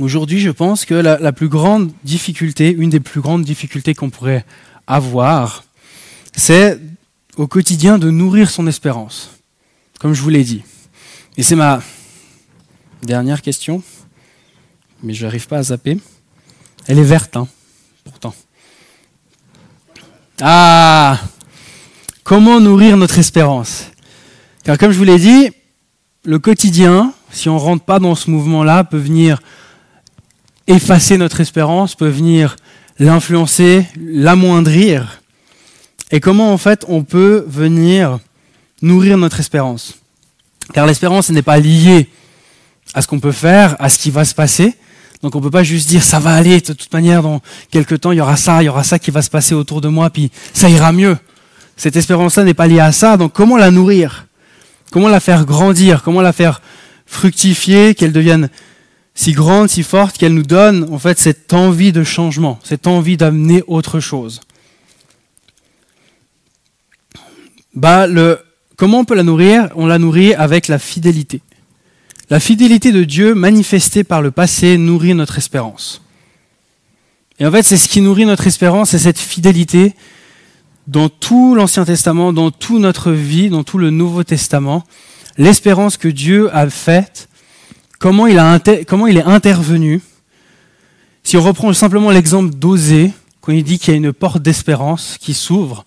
Aujourd'hui, 0.00 0.40
je 0.40 0.50
pense 0.50 0.84
que 0.84 0.94
la, 0.94 1.20
la, 1.20 1.32
plus 1.32 1.48
grande 1.48 1.92
difficulté, 2.02 2.74
une 2.76 2.90
des 2.90 2.98
plus 2.98 3.20
grandes 3.20 3.44
difficultés 3.44 3.94
qu'on 3.94 4.10
pourrait 4.10 4.44
avoir, 4.88 5.62
c'est 6.34 6.80
au 7.36 7.46
quotidien 7.46 7.98
de 7.98 8.10
nourrir 8.10 8.50
son 8.50 8.66
espérance, 8.66 9.30
comme 9.98 10.14
je 10.14 10.22
vous 10.22 10.30
l'ai 10.30 10.44
dit. 10.44 10.62
Et 11.36 11.42
c'est 11.42 11.56
ma 11.56 11.82
dernière 13.02 13.42
question, 13.42 13.82
mais 15.02 15.14
je 15.14 15.24
n'arrive 15.24 15.46
pas 15.46 15.58
à 15.58 15.62
zapper. 15.62 15.98
Elle 16.86 16.98
est 16.98 17.04
verte, 17.04 17.36
hein, 17.36 17.48
pourtant. 18.04 18.34
Ah 20.40 21.18
Comment 22.24 22.58
nourrir 22.58 22.96
notre 22.96 23.18
espérance? 23.18 23.90
Car 24.64 24.78
comme 24.78 24.92
je 24.92 24.96
vous 24.96 25.04
l'ai 25.04 25.18
dit, 25.18 25.50
le 26.24 26.38
quotidien, 26.38 27.12
si 27.30 27.50
on 27.50 27.56
ne 27.56 27.60
rentre 27.60 27.84
pas 27.84 27.98
dans 27.98 28.14
ce 28.14 28.30
mouvement-là, 28.30 28.84
peut 28.84 28.96
venir 28.96 29.42
effacer 30.66 31.18
notre 31.18 31.40
espérance, 31.40 31.94
peut 31.94 32.08
venir 32.08 32.56
l'influencer, 32.98 33.84
l'amoindrir. 33.96 35.20
Et 36.10 36.20
comment 36.20 36.52
en 36.52 36.58
fait 36.58 36.84
on 36.88 37.02
peut 37.02 37.44
venir 37.48 38.18
nourrir 38.82 39.18
notre 39.18 39.40
espérance? 39.40 39.94
Car 40.72 40.86
l'espérance 40.86 41.30
n'est 41.30 41.42
pas 41.42 41.58
liée 41.58 42.08
à 42.94 43.02
ce 43.02 43.08
qu'on 43.08 43.20
peut 43.20 43.32
faire, 43.32 43.76
à 43.78 43.88
ce 43.88 43.98
qui 43.98 44.10
va 44.10 44.24
se 44.24 44.34
passer. 44.34 44.74
Donc 45.22 45.34
on 45.34 45.38
ne 45.38 45.44
peut 45.44 45.50
pas 45.50 45.62
juste 45.62 45.88
dire 45.88 46.02
ça 46.02 46.20
va 46.20 46.34
aller, 46.34 46.60
de 46.60 46.72
toute 46.72 46.92
manière 46.92 47.22
dans 47.22 47.40
quelques 47.70 48.00
temps 48.00 48.12
il 48.12 48.18
y 48.18 48.20
aura 48.20 48.36
ça, 48.36 48.62
il 48.62 48.66
y 48.66 48.68
aura 48.68 48.84
ça 48.84 48.98
qui 48.98 49.10
va 49.10 49.22
se 49.22 49.30
passer 49.30 49.54
autour 49.54 49.80
de 49.80 49.88
moi, 49.88 50.10
puis 50.10 50.30
ça 50.52 50.68
ira 50.68 50.92
mieux. 50.92 51.16
Cette 51.76 51.96
espérance-là 51.96 52.44
n'est 52.44 52.54
pas 52.54 52.66
liée 52.66 52.80
à 52.80 52.92
ça, 52.92 53.16
donc 53.16 53.32
comment 53.32 53.56
la 53.56 53.70
nourrir? 53.70 54.26
Comment 54.90 55.08
la 55.08 55.20
faire 55.20 55.44
grandir? 55.44 56.02
Comment 56.02 56.20
la 56.20 56.32
faire 56.32 56.60
fructifier, 57.06 57.94
qu'elle 57.94 58.12
devienne 58.12 58.48
si 59.14 59.32
grande, 59.32 59.68
si 59.68 59.82
forte, 59.82 60.18
qu'elle 60.18 60.34
nous 60.34 60.42
donne 60.42 60.88
en 60.92 60.98
fait 60.98 61.18
cette 61.18 61.52
envie 61.52 61.92
de 61.92 62.04
changement, 62.04 62.58
cette 62.62 62.86
envie 62.86 63.16
d'amener 63.16 63.64
autre 63.66 64.00
chose? 64.00 64.40
Bah, 67.74 68.06
comment 68.76 69.00
on 69.00 69.04
peut 69.04 69.14
la 69.14 69.22
nourrir? 69.22 69.68
On 69.74 69.86
la 69.86 69.98
nourrit 69.98 70.34
avec 70.34 70.68
la 70.68 70.78
fidélité. 70.78 71.42
La 72.30 72.40
fidélité 72.40 72.92
de 72.92 73.04
Dieu 73.04 73.34
manifestée 73.34 74.04
par 74.04 74.22
le 74.22 74.30
passé 74.30 74.78
nourrit 74.78 75.14
notre 75.14 75.38
espérance. 75.38 76.00
Et 77.38 77.46
en 77.46 77.50
fait, 77.50 77.62
c'est 77.62 77.76
ce 77.76 77.88
qui 77.88 78.00
nourrit 78.00 78.26
notre 78.26 78.46
espérance, 78.46 78.90
c'est 78.90 78.98
cette 78.98 79.18
fidélité 79.18 79.94
dans 80.86 81.08
tout 81.08 81.54
l'Ancien 81.54 81.84
Testament, 81.84 82.32
dans 82.32 82.50
toute 82.50 82.80
notre 82.80 83.10
vie, 83.10 83.50
dans 83.50 83.64
tout 83.64 83.78
le 83.78 83.90
Nouveau 83.90 84.22
Testament, 84.22 84.84
l'espérance 85.36 85.96
que 85.96 86.08
Dieu 86.08 86.54
a 86.54 86.68
faite 86.70 87.28
comment 87.98 88.26
il, 88.26 88.38
a 88.38 88.60
comment 88.86 89.06
il 89.06 89.16
est 89.16 89.24
intervenu. 89.24 90.00
Si 91.22 91.36
on 91.36 91.42
reprend 91.42 91.72
simplement 91.72 92.10
l'exemple 92.10 92.54
d'Osée, 92.54 93.12
quand 93.40 93.52
il 93.52 93.64
dit 93.64 93.78
qu'il 93.78 93.92
y 93.92 93.94
a 93.94 93.96
une 93.96 94.12
porte 94.12 94.42
d'espérance 94.42 95.16
qui 95.18 95.34
s'ouvre, 95.34 95.84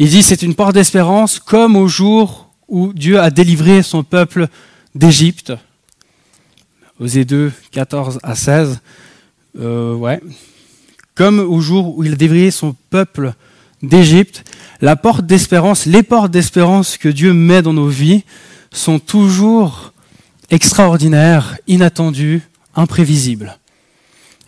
il 0.00 0.08
dit 0.08 0.22
c'est 0.22 0.40
une 0.40 0.54
porte 0.54 0.72
d'espérance 0.72 1.38
comme 1.38 1.76
au 1.76 1.86
jour 1.86 2.48
où 2.68 2.94
Dieu 2.94 3.20
a 3.20 3.30
délivré 3.30 3.82
son 3.82 4.02
peuple 4.02 4.48
d'Égypte. 4.94 5.52
Osée 6.98 7.26
2, 7.26 7.52
14 7.70 8.18
à 8.22 8.34
16. 8.34 8.80
Euh. 9.58 10.16
Comme 11.14 11.38
au 11.38 11.60
jour 11.60 11.98
où 11.98 12.02
il 12.02 12.14
a 12.14 12.16
délivré 12.16 12.50
son 12.50 12.74
peuple 12.88 13.34
d'Égypte, 13.82 14.42
la 14.80 14.96
porte 14.96 15.26
d'espérance, 15.26 15.84
les 15.84 16.02
portes 16.02 16.30
d'espérance 16.30 16.96
que 16.96 17.10
Dieu 17.10 17.34
met 17.34 17.60
dans 17.60 17.74
nos 17.74 17.88
vies 17.88 18.24
sont 18.72 19.00
toujours 19.00 19.92
extraordinaire, 20.48 21.58
inattendu, 21.68 22.40
imprévisible. 22.74 23.58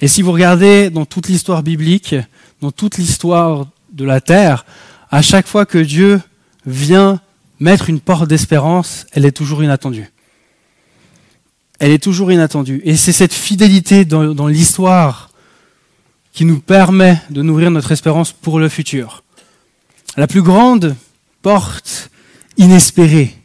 Et 0.01 0.09
si 0.09 0.23
vous 0.23 0.33
regardez 0.33 0.89
dans 0.89 1.05
toute 1.05 1.29
l'histoire 1.29 1.63
biblique, 1.63 2.15
dans 2.63 2.71
toute 2.71 2.97
l'histoire 2.97 3.67
de 3.93 4.07
la 4.07 4.23
terre, 4.23 4.65
à 5.13 5.21
chaque 5.21 5.47
fois 5.47 5.67
que 5.67 5.79
Dieu 5.79 6.21
vient 6.65 7.21
mettre 7.61 7.91
une 7.91 8.01
porte 8.01 8.27
d'espérance, 8.27 9.07
elle 9.13 9.27
est 9.27 9.37
toujours 9.37 9.63
inattendue. 9.63 10.11
Elle 11.79 11.91
est 11.91 12.03
toujours 12.03 12.33
inattendue. 12.33 12.81
Et 12.85 12.97
c'est 12.97 13.13
cette 13.13 13.35
fidélité 13.35 14.07
dans, 14.07 14.47
l'histoire 14.47 15.31
qui 16.33 16.47
nous 16.47 16.61
permet 16.61 17.21
de 17.29 17.43
nourrir 17.43 17.71
notre 17.71 17.93
espérance 17.93 18.33
pour 18.33 18.59
le 18.59 18.71
futur. 18.71 19.23
La 20.17 20.27
plus 20.27 20.43
grande 20.43 20.97
porte 21.43 22.11
inespérée, 22.57 23.37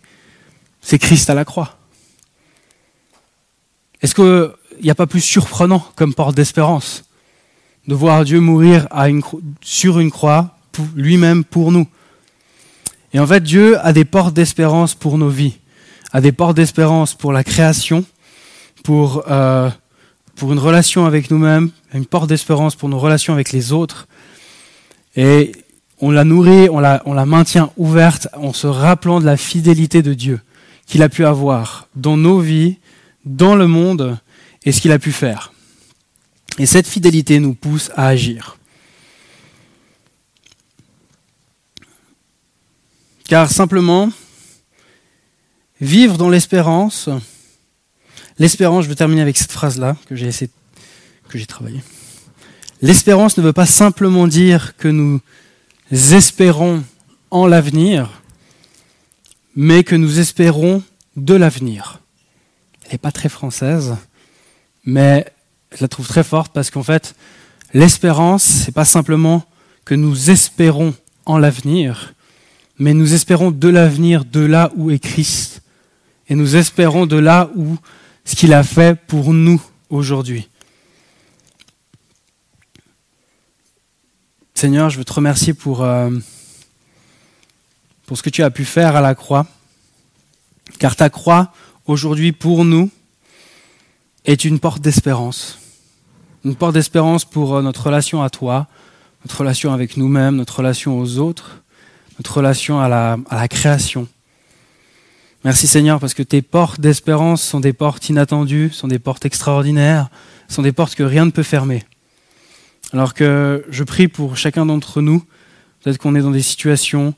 c'est 0.82 1.00
Christ 1.00 1.30
à 1.30 1.34
la 1.34 1.44
croix. 1.44 1.78
Est-ce 4.02 4.16
qu'il 4.16 4.84
n'y 4.84 4.90
a 4.90 4.96
pas 4.96 5.08
plus 5.08 5.22
surprenant 5.22 5.86
comme 5.96 6.14
porte 6.14 6.36
d'espérance 6.36 7.04
de 7.88 7.96
voir 7.96 8.24
Dieu 8.24 8.40
mourir 8.40 8.88
sur 9.62 10.00
une 10.00 10.12
croix 10.12 10.57
lui-même 10.96 11.44
pour 11.44 11.72
nous 11.72 11.88
Et 13.14 13.20
en 13.20 13.28
fait, 13.28 13.42
Dieu 13.42 13.78
a 13.86 13.94
des 13.94 14.06
portes 14.06 14.34
d'espérance 14.34 14.94
pour 14.94 15.18
nos 15.18 15.30
vies, 15.30 15.58
a 16.12 16.22
des 16.22 16.32
portes 16.32 16.56
d'espérance 16.56 17.14
pour 17.14 17.32
la 17.32 17.44
création, 17.44 18.06
pour, 18.84 19.24
euh, 19.30 19.70
une 20.42 20.60
relation 20.60 21.06
avec 21.06 21.32
nous-mêmes, 21.32 21.72
une 21.94 22.06
porte 22.06 22.30
d'espérance 22.30 22.76
pour 22.76 22.90
nos 22.90 23.00
relations 23.00 23.34
avec 23.34 23.52
les 23.52 23.74
autres. 23.74 24.08
Et 25.16 25.52
on 26.00 26.12
la 26.12 26.24
nourrit, 26.24 26.70
on 26.70 26.80
la 26.80 27.26
maintient 27.26 27.72
ouverte 27.76 28.28
en 28.36 28.54
se 28.54 28.68
rappelant 28.68 29.20
de 29.20 29.26
la 29.26 29.36
fidélité 29.36 30.04
de 30.04 30.14
Dieu 30.14 30.40
qu'il 30.88 31.04
a 31.04 31.10
pu 31.10 31.26
avoir 31.26 31.88
dans 31.96 32.18
nos 32.18 32.40
vies 32.40 32.78
dans 33.26 33.56
le 33.56 33.68
monde 33.68 34.18
et 34.64 34.72
ce 34.72 34.82
qu'il 34.82 34.92
a 34.92 35.00
pu 35.00 35.12
faire. 35.12 35.52
Et 36.58 36.66
cette 36.66 36.88
fidélité 36.88 37.40
nous 37.40 37.54
pousse 37.54 37.92
à 37.96 38.08
agir. 38.08 38.57
Car 43.28 43.52
simplement, 43.52 44.10
vivre 45.82 46.18
dans 46.18 46.30
l'espérance, 46.30 47.10
l'espérance, 48.40 48.86
je 48.86 48.90
veux 48.90 48.96
terminer 48.96 49.22
avec 49.22 49.36
cette 49.36 49.52
phrase-là 49.52 49.98
que 50.08 50.16
j'ai 50.16 50.28
essayé, 50.28 50.50
que 51.28 51.38
j'ai 51.38 51.46
travaillé. 51.46 51.82
L'espérance 52.82 53.38
ne 53.38 53.44
veut 53.44 53.54
pas 53.54 53.66
simplement 53.66 54.28
dire 54.28 54.78
que 54.78 54.88
nous 54.88 55.20
espérons 55.92 56.84
en 57.30 57.48
l'avenir, 57.48 58.22
mais 59.58 59.84
que 59.84 59.96
nous 59.96 60.20
espérons 60.20 60.82
de 61.18 61.34
l'avenir. 61.34 62.00
elle 62.86 62.94
n'est 62.94 62.98
pas 62.98 63.12
très 63.12 63.28
française, 63.28 63.98
mais 64.86 65.26
je 65.76 65.82
la 65.82 65.90
trouve 65.90 66.08
très 66.08 66.24
forte 66.24 66.54
parce 66.54 66.70
qu'en 66.70 66.84
fait, 66.84 67.14
l'espérance, 67.74 68.44
c'est 68.44 68.72
pas 68.72 68.86
simplement 68.86 69.44
que 69.84 69.96
nous 69.96 70.30
espérons 70.30 70.94
en 71.26 71.38
l'avenir, 71.38 72.14
mais 72.80 72.94
nous 72.94 73.14
espérons 73.14 73.52
de 73.52 73.68
l'avenir, 73.68 74.26
de 74.26 74.42
là 74.42 74.72
où 74.76 74.92
est 74.92 75.00
Christ, 75.00 75.62
et 76.30 76.36
nous 76.36 76.56
espérons 76.56 77.06
de 77.06 77.18
là 77.18 77.50
où 77.56 77.78
ce 78.26 78.36
qu'il 78.36 78.54
a 78.54 78.64
fait 78.64 79.00
pour 79.08 79.34
nous 79.34 79.62
aujourd'hui. 79.90 80.50
Seigneur, 84.54 84.90
je 84.90 84.98
veux 84.98 85.06
te 85.06 85.14
remercier 85.14 85.54
pour, 85.54 85.84
euh, 85.84 86.10
ce 88.12 88.22
que 88.22 88.30
tu 88.30 88.44
as 88.44 88.50
pu 88.50 88.66
faire 88.66 88.96
à 88.96 89.02
la 89.02 89.16
croix, 89.16 89.46
car 90.80 90.96
ta 90.96 91.10
croix, 91.10 91.54
aujourd'hui, 91.86 92.32
pour 92.32 92.66
nous, 92.66 92.90
est 94.26 94.44
une 94.46 94.60
porte 94.60 94.82
d'espérance. 94.82 95.60
Une 96.44 96.56
porte 96.56 96.74
d'espérance 96.74 97.24
pour 97.24 97.56
euh, 97.56 97.62
notre 97.62 97.86
relation 97.86 98.22
à 98.22 98.30
toi, 98.30 98.68
notre 99.24 99.40
relation 99.40 99.74
avec 99.74 99.96
nous-mêmes, 99.96 100.36
notre 100.36 100.58
relation 100.58 101.00
aux 101.00 101.18
autres, 101.20 101.64
notre 102.18 102.38
relation 102.38 102.80
à 102.80 102.90
la, 102.90 103.48
création. 103.48 104.08
Merci 105.44 105.68
Seigneur 105.68 106.00
parce 106.00 106.14
que 106.14 106.24
tes 106.24 106.42
portes 106.42 106.82
d'espérance 106.82 107.44
sont 107.44 107.60
des 107.60 107.74
portes 107.74 108.10
inattendues, 108.10 108.72
sont 108.72 108.88
des 108.88 109.00
portes 109.00 109.26
extraordinaires, 109.26 110.10
sont 110.48 110.62
des 110.62 110.72
portes 110.72 110.96
que 110.96 111.04
rien 111.04 111.26
ne 111.26 111.32
peut 111.32 111.44
fermer. 111.44 111.86
Alors 112.92 113.14
que 113.14 113.66
je 113.70 113.84
prie 113.84 114.08
pour 114.08 114.38
chacun 114.38 114.66
d'entre 114.66 115.02
nous, 115.02 115.24
peut-être 115.82 116.00
qu'on 116.00 116.16
est 116.16 116.22
dans 116.22 116.32
des 116.32 116.42
situations 116.42 117.14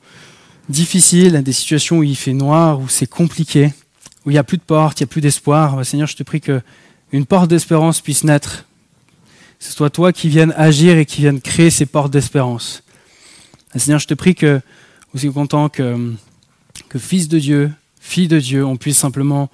difficiles, 0.67 1.41
des 1.43 1.53
situations 1.53 1.99
où 1.99 2.03
il 2.03 2.15
fait 2.15 2.33
noir, 2.33 2.79
où 2.79 2.87
c'est 2.87 3.09
compliqué, 3.09 3.73
où 4.25 4.31
il 4.31 4.33
n'y 4.33 4.39
a 4.39 4.43
plus 4.43 4.57
de 4.57 4.63
porte, 4.63 4.99
il 4.99 5.03
n'y 5.03 5.09
a 5.09 5.11
plus 5.11 5.21
d'espoir. 5.21 5.75
Bah, 5.75 5.83
Seigneur, 5.83 6.07
je 6.07 6.15
te 6.15 6.23
prie 6.23 6.41
que 6.41 6.61
une 7.11 7.25
porte 7.25 7.49
d'espérance 7.49 8.01
puisse 8.01 8.23
naître. 8.23 8.65
Que 9.59 9.65
ce 9.65 9.71
soit 9.71 9.89
toi 9.89 10.13
qui 10.13 10.29
viennes 10.29 10.53
agir 10.57 10.97
et 10.97 11.05
qui 11.05 11.21
viennes 11.21 11.41
créer 11.41 11.69
ces 11.69 11.85
portes 11.85 12.11
d'espérance. 12.11 12.83
Bah, 13.73 13.79
Seigneur, 13.79 13.99
je 13.99 14.07
te 14.07 14.13
prie 14.13 14.35
que, 14.35 14.61
aussi 15.13 15.31
content 15.31 15.69
que, 15.69 16.13
que 16.87 16.99
fils 16.99 17.27
de 17.27 17.39
Dieu, 17.39 17.71
fille 17.99 18.27
de 18.27 18.39
Dieu, 18.39 18.65
on 18.65 18.77
puisse 18.77 18.97
simplement 18.97 19.49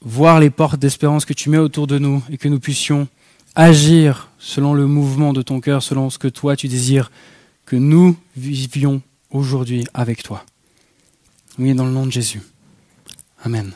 voir 0.00 0.40
les 0.40 0.50
portes 0.50 0.78
d'espérance 0.78 1.24
que 1.24 1.32
tu 1.32 1.50
mets 1.50 1.58
autour 1.58 1.86
de 1.86 1.98
nous 1.98 2.22
et 2.30 2.38
que 2.38 2.48
nous 2.48 2.60
puissions 2.60 3.08
agir 3.54 4.30
selon 4.38 4.74
le 4.74 4.86
mouvement 4.86 5.32
de 5.32 5.42
ton 5.42 5.60
cœur, 5.60 5.82
selon 5.82 6.10
ce 6.10 6.18
que 6.18 6.28
toi 6.28 6.56
tu 6.56 6.68
désires 6.68 7.10
que 7.66 7.76
nous 7.76 8.16
vivions 8.36 9.02
aujourd'hui 9.30 9.84
avec 9.94 10.22
toi. 10.22 10.44
Oui, 11.58 11.74
dans 11.74 11.84
le 11.84 11.92
nom 11.92 12.06
de 12.06 12.12
Jésus. 12.12 12.40
Amen. 13.44 13.72